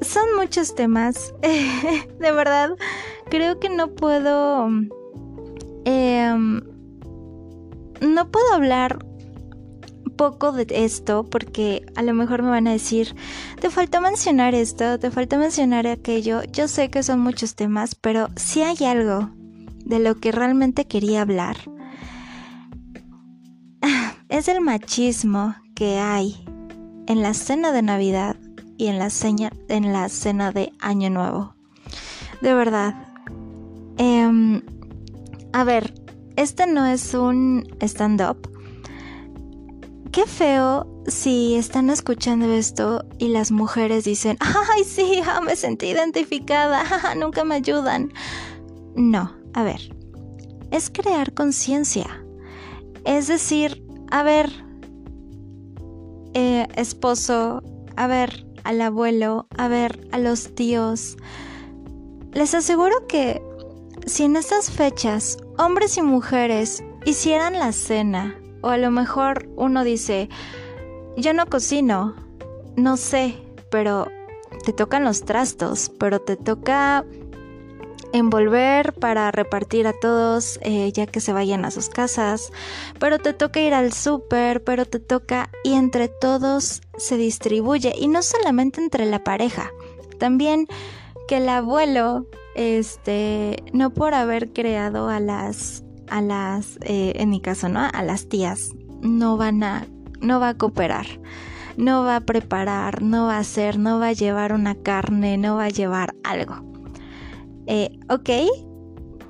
son 0.00 0.34
muchos 0.36 0.74
temas. 0.74 1.34
de 1.42 2.32
verdad, 2.32 2.70
creo 3.28 3.60
que 3.60 3.68
no 3.68 3.88
puedo... 3.88 4.70
Em, 5.90 6.60
no 8.02 8.30
puedo 8.30 8.52
hablar 8.52 8.98
poco 10.18 10.52
de 10.52 10.66
esto 10.68 11.24
porque 11.24 11.86
a 11.96 12.02
lo 12.02 12.12
mejor 12.12 12.42
me 12.42 12.50
van 12.50 12.68
a 12.68 12.72
decir, 12.72 13.16
te 13.58 13.70
falta 13.70 13.98
mencionar 13.98 14.54
esto, 14.54 14.98
te 14.98 15.10
falta 15.10 15.38
mencionar 15.38 15.86
aquello. 15.86 16.42
Yo 16.52 16.68
sé 16.68 16.90
que 16.90 17.02
son 17.02 17.20
muchos 17.20 17.54
temas, 17.54 17.94
pero 17.94 18.28
si 18.36 18.60
hay 18.60 18.76
algo 18.84 19.30
de 19.86 19.98
lo 19.98 20.16
que 20.16 20.30
realmente 20.30 20.86
quería 20.86 21.22
hablar, 21.22 21.56
es 24.28 24.48
el 24.48 24.60
machismo 24.60 25.54
que 25.74 25.96
hay 25.96 26.44
en 27.06 27.22
la 27.22 27.32
cena 27.32 27.72
de 27.72 27.80
Navidad 27.80 28.36
y 28.76 28.88
en 28.88 28.98
la, 28.98 29.08
en 29.68 29.92
la 29.94 30.10
cena 30.10 30.52
de 30.52 30.70
Año 30.80 31.08
Nuevo. 31.08 31.54
De 32.42 32.52
verdad. 32.52 32.94
Em, 33.96 34.60
a 35.58 35.64
ver, 35.64 35.94
este 36.36 36.66
no 36.66 36.86
es 36.86 37.14
un 37.14 37.66
stand-up 37.80 38.48
qué 40.18 40.26
feo 40.26 40.86
si 41.06 41.54
están 41.54 41.90
escuchando 41.90 42.52
esto 42.52 43.04
y 43.18 43.28
las 43.28 43.52
mujeres 43.52 44.04
dicen, 44.04 44.36
ay, 44.74 44.82
sí, 44.82 45.20
me 45.44 45.54
sentí 45.54 45.86
identificada, 45.86 46.84
nunca 47.16 47.44
me 47.44 47.54
ayudan. 47.54 48.12
No, 48.96 49.32
a 49.54 49.62
ver, 49.62 49.94
es 50.72 50.90
crear 50.90 51.34
conciencia. 51.34 52.24
Es 53.04 53.28
decir, 53.28 53.86
a 54.10 54.24
ver, 54.24 54.50
eh, 56.34 56.66
esposo, 56.74 57.62
a 57.96 58.06
ver, 58.08 58.44
al 58.64 58.80
abuelo, 58.80 59.46
a 59.56 59.68
ver, 59.68 60.08
a 60.10 60.18
los 60.18 60.54
tíos. 60.54 61.16
Les 62.32 62.54
aseguro 62.54 63.06
que 63.06 63.40
si 64.08 64.24
en 64.24 64.36
estas 64.36 64.70
fechas 64.70 65.38
hombres 65.58 65.96
y 65.98 66.02
mujeres 66.02 66.82
hicieran 67.04 67.58
la 67.58 67.72
cena, 67.72 68.40
o 68.62 68.68
a 68.68 68.78
lo 68.78 68.90
mejor 68.90 69.48
uno 69.56 69.84
dice, 69.84 70.28
yo 71.16 71.32
no 71.34 71.46
cocino, 71.46 72.14
no 72.76 72.96
sé, 72.96 73.36
pero 73.70 74.08
te 74.64 74.72
tocan 74.72 75.04
los 75.04 75.22
trastos, 75.22 75.90
pero 75.98 76.20
te 76.20 76.36
toca 76.36 77.04
envolver 78.12 78.94
para 78.94 79.30
repartir 79.30 79.86
a 79.86 79.92
todos 79.92 80.58
eh, 80.62 80.90
ya 80.92 81.06
que 81.06 81.20
se 81.20 81.32
vayan 81.32 81.64
a 81.64 81.70
sus 81.70 81.88
casas, 81.88 82.50
pero 82.98 83.18
te 83.18 83.34
toca 83.34 83.60
ir 83.60 83.74
al 83.74 83.92
súper, 83.92 84.64
pero 84.64 84.86
te 84.86 84.98
toca 84.98 85.50
y 85.64 85.74
entre 85.74 86.08
todos 86.08 86.80
se 86.96 87.16
distribuye 87.16 87.92
y 87.96 88.08
no 88.08 88.22
solamente 88.22 88.80
entre 88.80 89.06
la 89.06 89.22
pareja, 89.22 89.70
también 90.18 90.66
que 91.26 91.36
el 91.36 91.48
abuelo, 91.48 92.26
este, 92.54 93.62
no 93.72 93.90
por 93.90 94.14
haber 94.14 94.52
creado 94.52 95.08
a 95.08 95.20
las, 95.20 95.84
a 96.08 96.20
las, 96.20 96.78
eh, 96.82 97.12
en 97.16 97.30
mi 97.30 97.40
caso, 97.40 97.68
¿no? 97.68 97.80
A 97.80 98.02
las 98.02 98.28
tías, 98.28 98.70
no 99.00 99.36
van 99.36 99.62
a, 99.62 99.86
no 100.20 100.40
va 100.40 100.50
a 100.50 100.54
cooperar 100.54 101.06
no 101.78 102.02
va 102.02 102.16
a 102.16 102.20
preparar, 102.20 103.02
no 103.02 103.26
va 103.26 103.36
a 103.36 103.38
hacer, 103.38 103.78
no 103.78 104.00
va 104.00 104.08
a 104.08 104.12
llevar 104.12 104.52
una 104.52 104.74
carne, 104.74 105.38
no 105.38 105.54
va 105.54 105.66
a 105.66 105.68
llevar 105.68 106.16
algo. 106.24 106.56
Eh, 107.68 107.96
ok, 108.10 108.28
eh, 108.28 108.48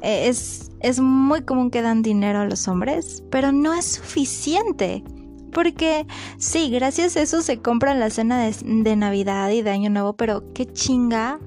es, 0.00 0.70
es 0.80 0.98
muy 0.98 1.42
común 1.42 1.70
que 1.70 1.82
dan 1.82 2.02
dinero 2.02 2.40
a 2.40 2.46
los 2.46 2.66
hombres, 2.66 3.22
pero 3.30 3.52
no 3.52 3.74
es 3.74 3.84
suficiente. 3.84 5.04
Porque 5.52 6.06
sí, 6.38 6.70
gracias 6.70 7.16
a 7.16 7.22
eso 7.22 7.42
se 7.42 7.60
compra 7.60 7.94
la 7.94 8.10
cena 8.10 8.50
de, 8.50 8.96
Navidad 8.96 9.50
y 9.50 9.62
de 9.62 9.70
Año 9.70 9.90
Nuevo, 9.90 10.14
pero 10.14 10.52
qué 10.54 10.66
chinga 10.66 11.38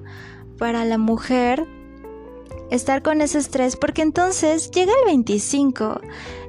para 0.58 0.84
la 0.84 0.98
mujer 0.98 1.66
estar 2.72 3.02
con 3.02 3.20
ese 3.20 3.38
estrés, 3.38 3.76
porque 3.76 4.00
entonces 4.00 4.70
llega 4.70 4.92
el 5.00 5.06
25 5.06 6.00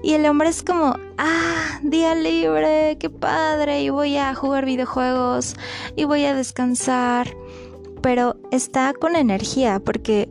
y 0.04 0.14
el 0.14 0.26
hombre 0.26 0.48
es 0.48 0.64
como, 0.64 0.96
ah, 1.18 1.80
día 1.84 2.16
libre, 2.16 2.98
qué 2.98 3.10
padre, 3.10 3.84
y 3.84 3.90
voy 3.90 4.16
a 4.16 4.34
jugar 4.34 4.66
videojuegos 4.66 5.56
y 5.98 6.06
voy 6.06 6.24
a 6.24 6.34
descansar, 6.34 7.36
pero 8.02 8.38
está 8.52 8.94
con 8.94 9.18
energía 9.18 9.82
porque 9.84 10.30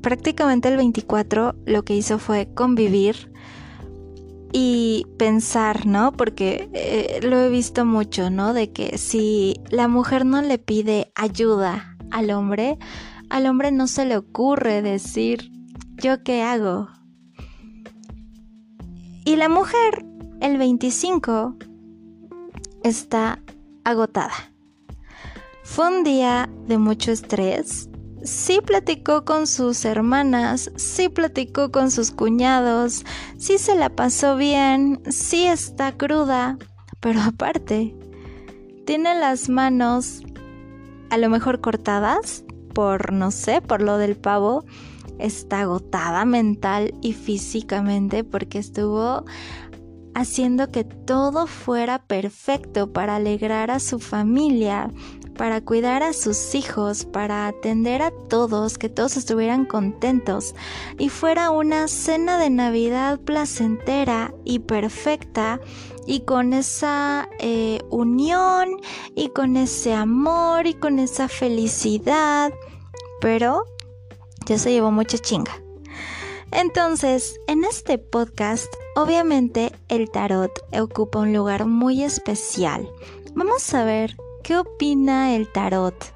prácticamente 0.00 0.68
el 0.68 0.76
24 0.76 1.56
lo 1.64 1.84
que 1.84 1.96
hizo 1.96 2.20
fue 2.20 2.48
convivir 2.54 3.32
y 4.52 5.06
pensar, 5.18 5.86
¿no? 5.86 6.12
Porque 6.12 6.70
eh, 6.72 7.18
lo 7.22 7.36
he 7.40 7.48
visto 7.48 7.84
mucho, 7.84 8.30
¿no? 8.30 8.54
De 8.54 8.70
que 8.70 8.96
si 8.96 9.56
la 9.70 9.88
mujer 9.88 10.24
no 10.24 10.40
le 10.40 10.58
pide 10.58 11.10
ayuda 11.16 11.95
al 12.10 12.30
hombre, 12.30 12.78
al 13.30 13.46
hombre 13.46 13.72
no 13.72 13.86
se 13.86 14.04
le 14.04 14.16
ocurre 14.16 14.82
decir, 14.82 15.50
¿yo 15.96 16.22
qué 16.22 16.42
hago? 16.42 16.88
Y 19.24 19.36
la 19.36 19.48
mujer, 19.48 20.04
el 20.40 20.58
25, 20.58 21.56
está 22.84 23.40
agotada. 23.84 24.34
Fue 25.64 25.88
un 25.88 26.04
día 26.04 26.48
de 26.68 26.78
mucho 26.78 27.10
estrés. 27.10 27.90
Sí 28.22 28.60
platicó 28.64 29.24
con 29.24 29.46
sus 29.46 29.84
hermanas, 29.84 30.70
sí 30.76 31.08
platicó 31.08 31.70
con 31.70 31.90
sus 31.90 32.10
cuñados, 32.10 33.04
sí 33.36 33.58
se 33.58 33.76
la 33.76 33.88
pasó 33.90 34.36
bien, 34.36 35.00
sí 35.10 35.46
está 35.46 35.92
cruda, 35.96 36.58
pero 37.00 37.20
aparte, 37.20 37.94
tiene 38.84 39.18
las 39.18 39.48
manos 39.48 40.22
a 41.10 41.18
lo 41.18 41.28
mejor 41.28 41.60
cortadas 41.60 42.44
por, 42.74 43.12
no 43.12 43.30
sé, 43.30 43.62
por 43.62 43.82
lo 43.82 43.98
del 43.98 44.16
pavo, 44.16 44.64
está 45.18 45.60
agotada 45.60 46.24
mental 46.24 46.94
y 47.00 47.12
físicamente 47.14 48.24
porque 48.24 48.58
estuvo 48.58 49.24
haciendo 50.14 50.70
que 50.70 50.84
todo 50.84 51.46
fuera 51.46 51.98
perfecto 51.98 52.92
para 52.92 53.16
alegrar 53.16 53.70
a 53.70 53.80
su 53.80 53.98
familia, 53.98 54.90
para 55.36 55.60
cuidar 55.60 56.02
a 56.02 56.14
sus 56.14 56.54
hijos, 56.54 57.04
para 57.04 57.46
atender 57.46 58.00
a 58.00 58.10
todos, 58.28 58.78
que 58.78 58.88
todos 58.88 59.18
estuvieran 59.18 59.66
contentos 59.66 60.54
y 60.98 61.10
fuera 61.10 61.50
una 61.50 61.86
cena 61.88 62.38
de 62.38 62.48
Navidad 62.48 63.20
placentera 63.20 64.32
y 64.44 64.60
perfecta 64.60 65.60
y 66.06 66.20
con 66.20 66.52
esa 66.52 67.28
eh, 67.38 67.80
unión 67.90 68.80
y 69.14 69.30
con 69.30 69.56
ese 69.56 69.92
amor 69.92 70.66
y 70.66 70.74
con 70.74 70.98
esa 70.98 71.28
felicidad, 71.28 72.52
pero 73.20 73.64
ya 74.46 74.58
se 74.58 74.70
llevó 74.70 74.92
mucha 74.92 75.18
chinga. 75.18 75.60
Entonces, 76.52 77.40
en 77.48 77.64
este 77.64 77.98
podcast, 77.98 78.72
obviamente 78.94 79.72
el 79.88 80.10
tarot 80.10 80.52
ocupa 80.80 81.18
un 81.18 81.32
lugar 81.32 81.66
muy 81.66 82.04
especial. 82.04 82.88
Vamos 83.34 83.74
a 83.74 83.84
ver 83.84 84.16
qué 84.44 84.56
opina 84.56 85.34
el 85.34 85.50
tarot 85.50 86.14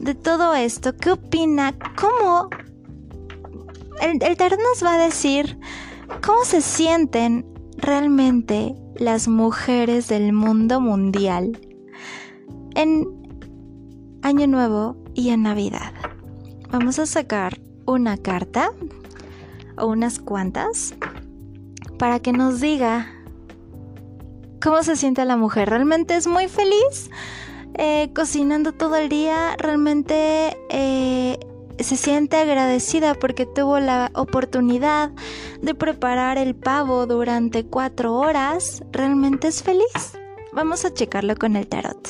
de 0.00 0.14
todo 0.14 0.54
esto, 0.54 0.96
qué 0.96 1.12
opina, 1.12 1.74
cómo... 1.96 2.48
El, 4.00 4.20
el 4.22 4.36
tarot 4.36 4.58
nos 4.58 4.82
va 4.82 4.94
a 4.94 4.98
decir 4.98 5.58
cómo 6.24 6.44
se 6.44 6.60
sienten 6.60 7.51
realmente 7.82 8.74
las 8.96 9.28
mujeres 9.28 10.08
del 10.08 10.32
mundo 10.32 10.80
mundial 10.80 11.58
en 12.74 13.06
Año 14.22 14.46
Nuevo 14.46 14.96
y 15.14 15.30
en 15.30 15.42
Navidad. 15.42 15.92
Vamos 16.70 16.98
a 16.98 17.06
sacar 17.06 17.60
una 17.84 18.16
carta 18.16 18.70
o 19.76 19.88
unas 19.88 20.20
cuantas 20.20 20.94
para 21.98 22.20
que 22.20 22.32
nos 22.32 22.60
diga 22.60 23.12
cómo 24.62 24.82
se 24.84 24.96
siente 24.96 25.24
la 25.24 25.36
mujer. 25.36 25.68
¿Realmente 25.68 26.16
es 26.16 26.26
muy 26.26 26.48
feliz? 26.48 27.10
Eh, 27.74 28.12
cocinando 28.14 28.72
todo 28.72 28.96
el 28.96 29.08
día, 29.08 29.56
realmente 29.58 30.56
eh, 30.70 31.38
se 31.78 31.96
siente 31.96 32.36
agradecida 32.36 33.14
porque 33.14 33.46
tuvo 33.46 33.78
la 33.80 34.10
oportunidad 34.14 35.10
de 35.60 35.74
preparar 35.74 36.38
el 36.38 36.54
pavo 36.54 37.06
durante 37.06 37.64
cuatro 37.64 38.14
horas. 38.14 38.82
¿Realmente 38.92 39.48
es 39.48 39.62
feliz? 39.62 40.18
Vamos 40.52 40.84
a 40.84 40.92
checarlo 40.92 41.36
con 41.36 41.56
el 41.56 41.66
tarot. 41.66 42.08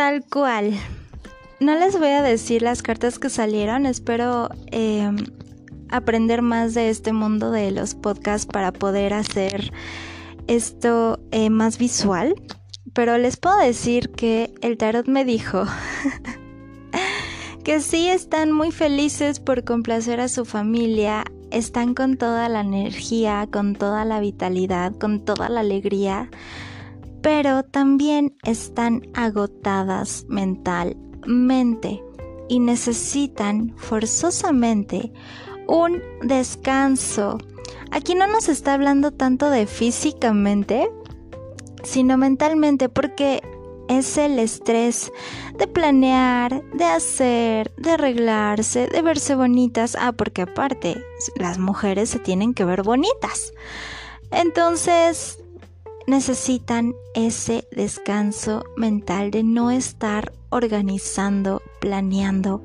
Tal 0.00 0.24
cual. 0.24 0.72
No 1.60 1.78
les 1.78 1.98
voy 1.98 2.08
a 2.08 2.22
decir 2.22 2.62
las 2.62 2.80
cartas 2.80 3.18
que 3.18 3.28
salieron, 3.28 3.84
espero 3.84 4.48
em, 4.70 5.18
aprender 5.90 6.40
más 6.40 6.72
de 6.72 6.88
este 6.88 7.12
mundo 7.12 7.50
de 7.50 7.70
los 7.70 7.94
podcasts 7.94 8.46
para 8.50 8.72
poder 8.72 9.12
hacer 9.12 9.74
esto 10.46 11.20
eh, 11.32 11.50
más 11.50 11.76
visual. 11.76 12.34
Pero 12.94 13.18
les 13.18 13.36
puedo 13.36 13.58
decir 13.58 14.10
que 14.12 14.54
el 14.62 14.78
tarot 14.78 15.06
me 15.06 15.26
dijo 15.26 15.66
que 17.62 17.80
sí 17.80 18.08
están 18.08 18.52
muy 18.52 18.72
felices 18.72 19.38
por 19.38 19.64
complacer 19.64 20.18
a 20.20 20.28
su 20.28 20.46
familia, 20.46 21.24
están 21.50 21.92
con 21.92 22.16
toda 22.16 22.48
la 22.48 22.62
energía, 22.62 23.46
con 23.52 23.74
toda 23.76 24.06
la 24.06 24.18
vitalidad, 24.18 24.94
con 24.94 25.22
toda 25.26 25.50
la 25.50 25.60
alegría 25.60 26.30
pero 27.22 27.62
también 27.62 28.36
están 28.42 29.02
agotadas 29.14 30.24
mentalmente 30.28 32.02
y 32.48 32.60
necesitan 32.60 33.74
forzosamente 33.76 35.12
un 35.66 36.02
descanso. 36.22 37.38
Aquí 37.92 38.14
no 38.14 38.26
nos 38.26 38.48
está 38.48 38.74
hablando 38.74 39.12
tanto 39.12 39.50
de 39.50 39.66
físicamente, 39.66 40.90
sino 41.82 42.16
mentalmente, 42.16 42.88
porque 42.88 43.42
es 43.88 44.16
el 44.16 44.38
estrés 44.38 45.12
de 45.58 45.66
planear, 45.66 46.62
de 46.72 46.84
hacer, 46.84 47.72
de 47.76 47.90
arreglarse, 47.90 48.86
de 48.86 49.02
verse 49.02 49.34
bonitas. 49.34 49.96
Ah, 50.00 50.12
porque 50.12 50.42
aparte, 50.42 51.02
las 51.36 51.58
mujeres 51.58 52.10
se 52.10 52.20
tienen 52.20 52.54
que 52.54 52.64
ver 52.64 52.82
bonitas. 52.82 53.52
Entonces, 54.30 55.39
necesitan 56.10 56.94
ese 57.14 57.66
descanso 57.70 58.64
mental 58.76 59.30
de 59.30 59.42
no 59.42 59.70
estar 59.70 60.32
organizando, 60.50 61.62
planeando 61.80 62.62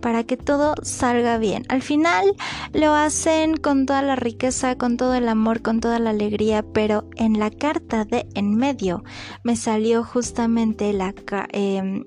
para 0.00 0.24
que 0.24 0.36
todo 0.36 0.74
salga 0.82 1.38
bien. 1.38 1.64
Al 1.68 1.82
final 1.82 2.34
lo 2.72 2.94
hacen 2.94 3.56
con 3.56 3.86
toda 3.86 4.02
la 4.02 4.16
riqueza, 4.16 4.76
con 4.76 4.96
todo 4.96 5.14
el 5.14 5.28
amor, 5.28 5.62
con 5.62 5.80
toda 5.80 5.98
la 5.98 6.10
alegría, 6.10 6.62
pero 6.62 7.04
en 7.16 7.38
la 7.38 7.50
carta 7.50 8.04
de 8.04 8.26
en 8.34 8.54
medio 8.54 9.04
me 9.44 9.56
salió 9.56 10.02
justamente 10.02 10.92
la, 10.92 11.14
em, 11.52 12.04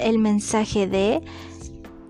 el 0.00 0.18
mensaje 0.18 0.86
de 0.86 1.22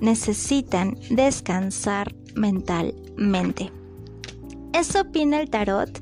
necesitan 0.00 0.96
descansar 1.10 2.14
mentalmente. 2.34 3.70
Eso 4.72 5.02
opina 5.02 5.40
el 5.40 5.48
tarot. 5.48 6.00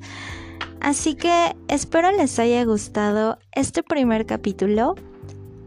Así 0.80 1.14
que 1.14 1.54
espero 1.68 2.10
les 2.12 2.38
haya 2.38 2.64
gustado 2.64 3.38
este 3.52 3.82
primer 3.82 4.26
capítulo. 4.26 4.94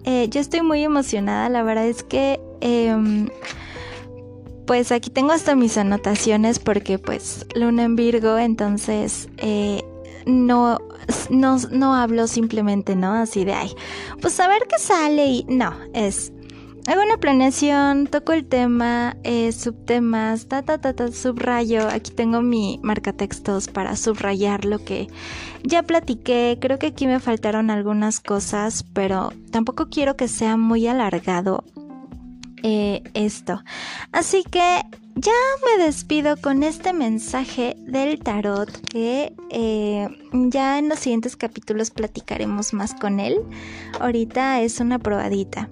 Eh, 0.06 0.28
yo 0.30 0.42
estoy 0.42 0.62
muy 0.62 0.84
emocionada, 0.84 1.48
la 1.50 1.64
verdad 1.64 1.88
es 1.88 2.04
que 2.04 2.42
em, 2.62 3.30
pues 4.66 4.92
aquí 4.92 5.10
tengo 5.10 5.32
hasta 5.32 5.56
mis 5.56 5.78
anotaciones 5.78 6.60
porque 6.60 7.00
pues 7.00 7.46
luna 7.56 7.84
en 7.84 7.96
Virgo, 7.96 8.38
entonces 8.38 9.30
eh, 9.38 9.82
no, 10.26 10.80
no, 11.30 11.58
no 11.72 11.96
hablo 11.96 12.28
simplemente, 12.28 12.96
¿no? 12.96 13.14
Así 13.14 13.46
de, 13.46 13.54
ay, 13.54 13.72
pues 14.22 14.40
a 14.40 14.48
ver 14.48 14.64
qué 14.68 14.78
sale 14.78 15.26
y 15.28 15.46
no, 15.48 15.74
es 15.94 16.33
Hago 16.86 17.02
una 17.02 17.18
planeación, 17.18 18.08
toco 18.08 18.34
el 18.34 18.46
tema, 18.46 19.16
eh, 19.24 19.54
subtemas, 19.54 20.48
ta, 20.48 20.64
ta, 20.64 20.80
ta, 20.80 20.94
ta, 20.94 21.10
subrayo. 21.14 21.88
Aquí 21.88 22.12
tengo 22.12 22.42
mi 22.42 22.78
marcatextos 22.84 23.70
para 23.70 23.96
subrayar 23.96 24.66
lo 24.66 24.84
que 24.84 25.08
ya 25.64 25.84
platiqué. 25.84 26.58
Creo 26.60 26.80
que 26.80 26.88
aquí 26.88 27.08
me 27.08 27.22
faltaron 27.22 27.70
algunas 27.70 28.20
cosas, 28.20 28.84
pero 28.94 29.32
tampoco 29.50 29.88
quiero 29.90 30.18
que 30.18 30.28
sea 30.28 30.58
muy 30.58 30.86
alargado 30.86 31.64
eh, 32.64 33.02
esto. 33.14 33.64
Así 34.12 34.44
que 34.44 34.82
ya 35.16 35.32
me 35.66 35.86
despido 35.86 36.36
con 36.36 36.64
este 36.64 36.92
mensaje 36.92 37.78
del 37.80 38.20
tarot 38.20 38.70
que 38.90 39.34
eh, 39.52 40.10
ya 40.34 40.80
en 40.80 40.90
los 40.90 41.00
siguientes 41.00 41.38
capítulos 41.38 41.92
platicaremos 41.92 42.74
más 42.74 42.94
con 42.94 43.22
él. 43.22 43.38
Ahorita 44.02 44.62
es 44.62 44.82
una 44.82 45.00
probadita. 45.00 45.70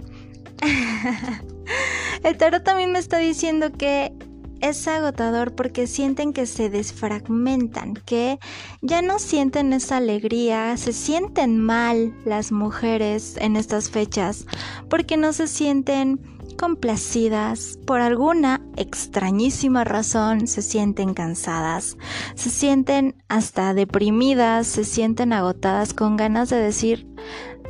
El 2.23 2.37
tarot 2.37 2.63
también 2.63 2.91
me 2.91 2.99
está 2.99 3.17
diciendo 3.17 3.71
que 3.71 4.13
es 4.61 4.87
agotador 4.87 5.55
porque 5.55 5.87
sienten 5.87 6.33
que 6.33 6.45
se 6.45 6.69
desfragmentan, 6.69 7.95
que 8.05 8.39
ya 8.81 9.01
no 9.01 9.17
sienten 9.19 9.73
esa 9.73 9.97
alegría, 9.97 10.77
se 10.77 10.93
sienten 10.93 11.59
mal 11.59 12.13
las 12.25 12.51
mujeres 12.51 13.37
en 13.37 13.55
estas 13.55 13.89
fechas 13.89 14.45
porque 14.87 15.17
no 15.17 15.33
se 15.33 15.47
sienten 15.47 16.19
complacidas, 16.57 17.79
por 17.87 18.01
alguna 18.01 18.61
extrañísima 18.77 19.83
razón 19.83 20.45
se 20.45 20.61
sienten 20.61 21.15
cansadas, 21.15 21.97
se 22.35 22.51
sienten 22.51 23.15
hasta 23.29 23.73
deprimidas, 23.73 24.67
se 24.67 24.83
sienten 24.83 25.33
agotadas 25.33 25.95
con 25.95 26.17
ganas 26.17 26.49
de 26.49 26.57
decir, 26.57 27.07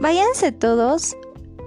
váyanse 0.02 0.52
todos 0.52 1.16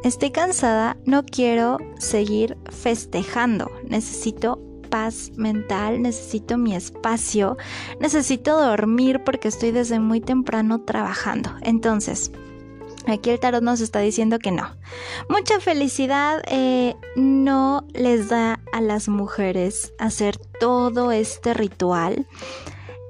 Estoy 0.04 0.32
cansada, 0.32 0.98
no 1.06 1.24
quiero 1.24 1.78
seguir 1.98 2.58
festejando. 2.70 3.70
Necesito 3.88 4.60
paz 4.90 5.32
mental, 5.36 6.02
necesito 6.02 6.58
mi 6.58 6.76
espacio, 6.76 7.56
necesito 8.00 8.60
dormir 8.60 9.24
porque 9.24 9.48
estoy 9.48 9.70
desde 9.70 10.00
muy 10.00 10.20
temprano 10.20 10.82
trabajando. 10.82 11.50
Entonces, 11.62 12.30
Aquí 13.06 13.28
el 13.28 13.38
tarot 13.38 13.62
nos 13.62 13.82
está 13.82 14.00
diciendo 14.00 14.38
que 14.38 14.50
no. 14.50 14.66
Mucha 15.28 15.60
felicidad 15.60 16.42
eh, 16.46 16.96
no 17.16 17.86
les 17.92 18.30
da 18.30 18.60
a 18.72 18.80
las 18.80 19.08
mujeres 19.08 19.92
hacer 19.98 20.38
todo 20.58 21.12
este 21.12 21.52
ritual 21.52 22.26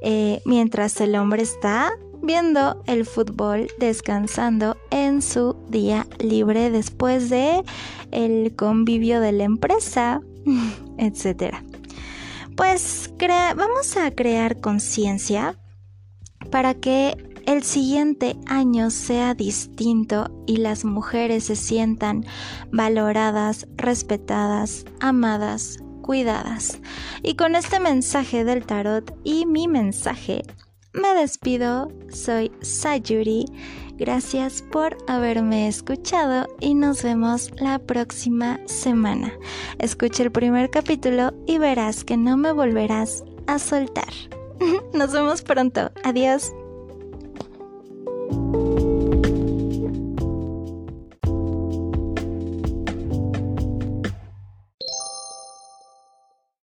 eh, 0.03 0.43
mientras 0.45 1.01
el 1.01 1.15
hombre 1.15 1.43
está 1.43 1.93
viendo 2.25 2.83
el 2.87 3.07
fútbol, 3.07 3.69
descansando 3.79 4.77
en 4.91 5.23
su 5.23 5.57
día 5.69 6.07
libre 6.19 6.71
después 6.71 7.31
de 7.31 7.63
el 8.11 8.55
convivio 8.57 9.21
de 9.21 9.33
la 9.33 9.45
empresa, 9.45 10.21
etc. 10.99 11.57
Pues 12.57 13.13
vamos 13.19 13.97
a 13.97 14.11
crear 14.11 14.61
conciencia 14.61 15.59
para 16.51 16.75
que 16.75 17.17
el 17.47 17.63
siguiente 17.63 18.37
año 18.47 18.91
sea 18.91 19.35
distinto 19.35 20.31
y 20.47 20.59
las 20.59 20.85
mujeres 20.85 21.45
se 21.45 21.57
sientan 21.57 22.25
valoradas, 22.73 23.67
respetadas, 23.77 24.87
amadas, 25.01 25.79
cuidadas. 26.01 26.81
Y 27.23 27.35
con 27.35 27.55
este 27.55 27.81
mensaje 27.81 28.45
del 28.45 28.65
tarot 28.65 29.15
y 29.25 29.47
mi 29.47 29.69
mensaje 29.69 30.43
me 30.95 31.15
despido, 31.15 31.93
soy 32.09 32.53
Sayuri, 32.63 33.47
gracias 33.97 34.63
por 34.63 34.97
haberme 35.07 35.69
escuchado 35.69 36.47
y 36.61 36.75
nos 36.75 37.03
vemos 37.03 37.51
la 37.61 37.79
próxima 37.79 38.61
semana. 38.67 39.33
Escucha 39.79 40.23
el 40.23 40.33
primer 40.33 40.71
capítulo 40.71 41.35
y 41.47 41.59
verás 41.59 42.05
que 42.05 42.17
no 42.17 42.37
me 42.37 42.53
volverás 42.53 43.25
a 43.47 43.59
soltar. 43.59 44.13
Nos 44.95 45.13
vemos 45.13 45.43
pronto, 45.43 45.91
adiós. 46.05 46.53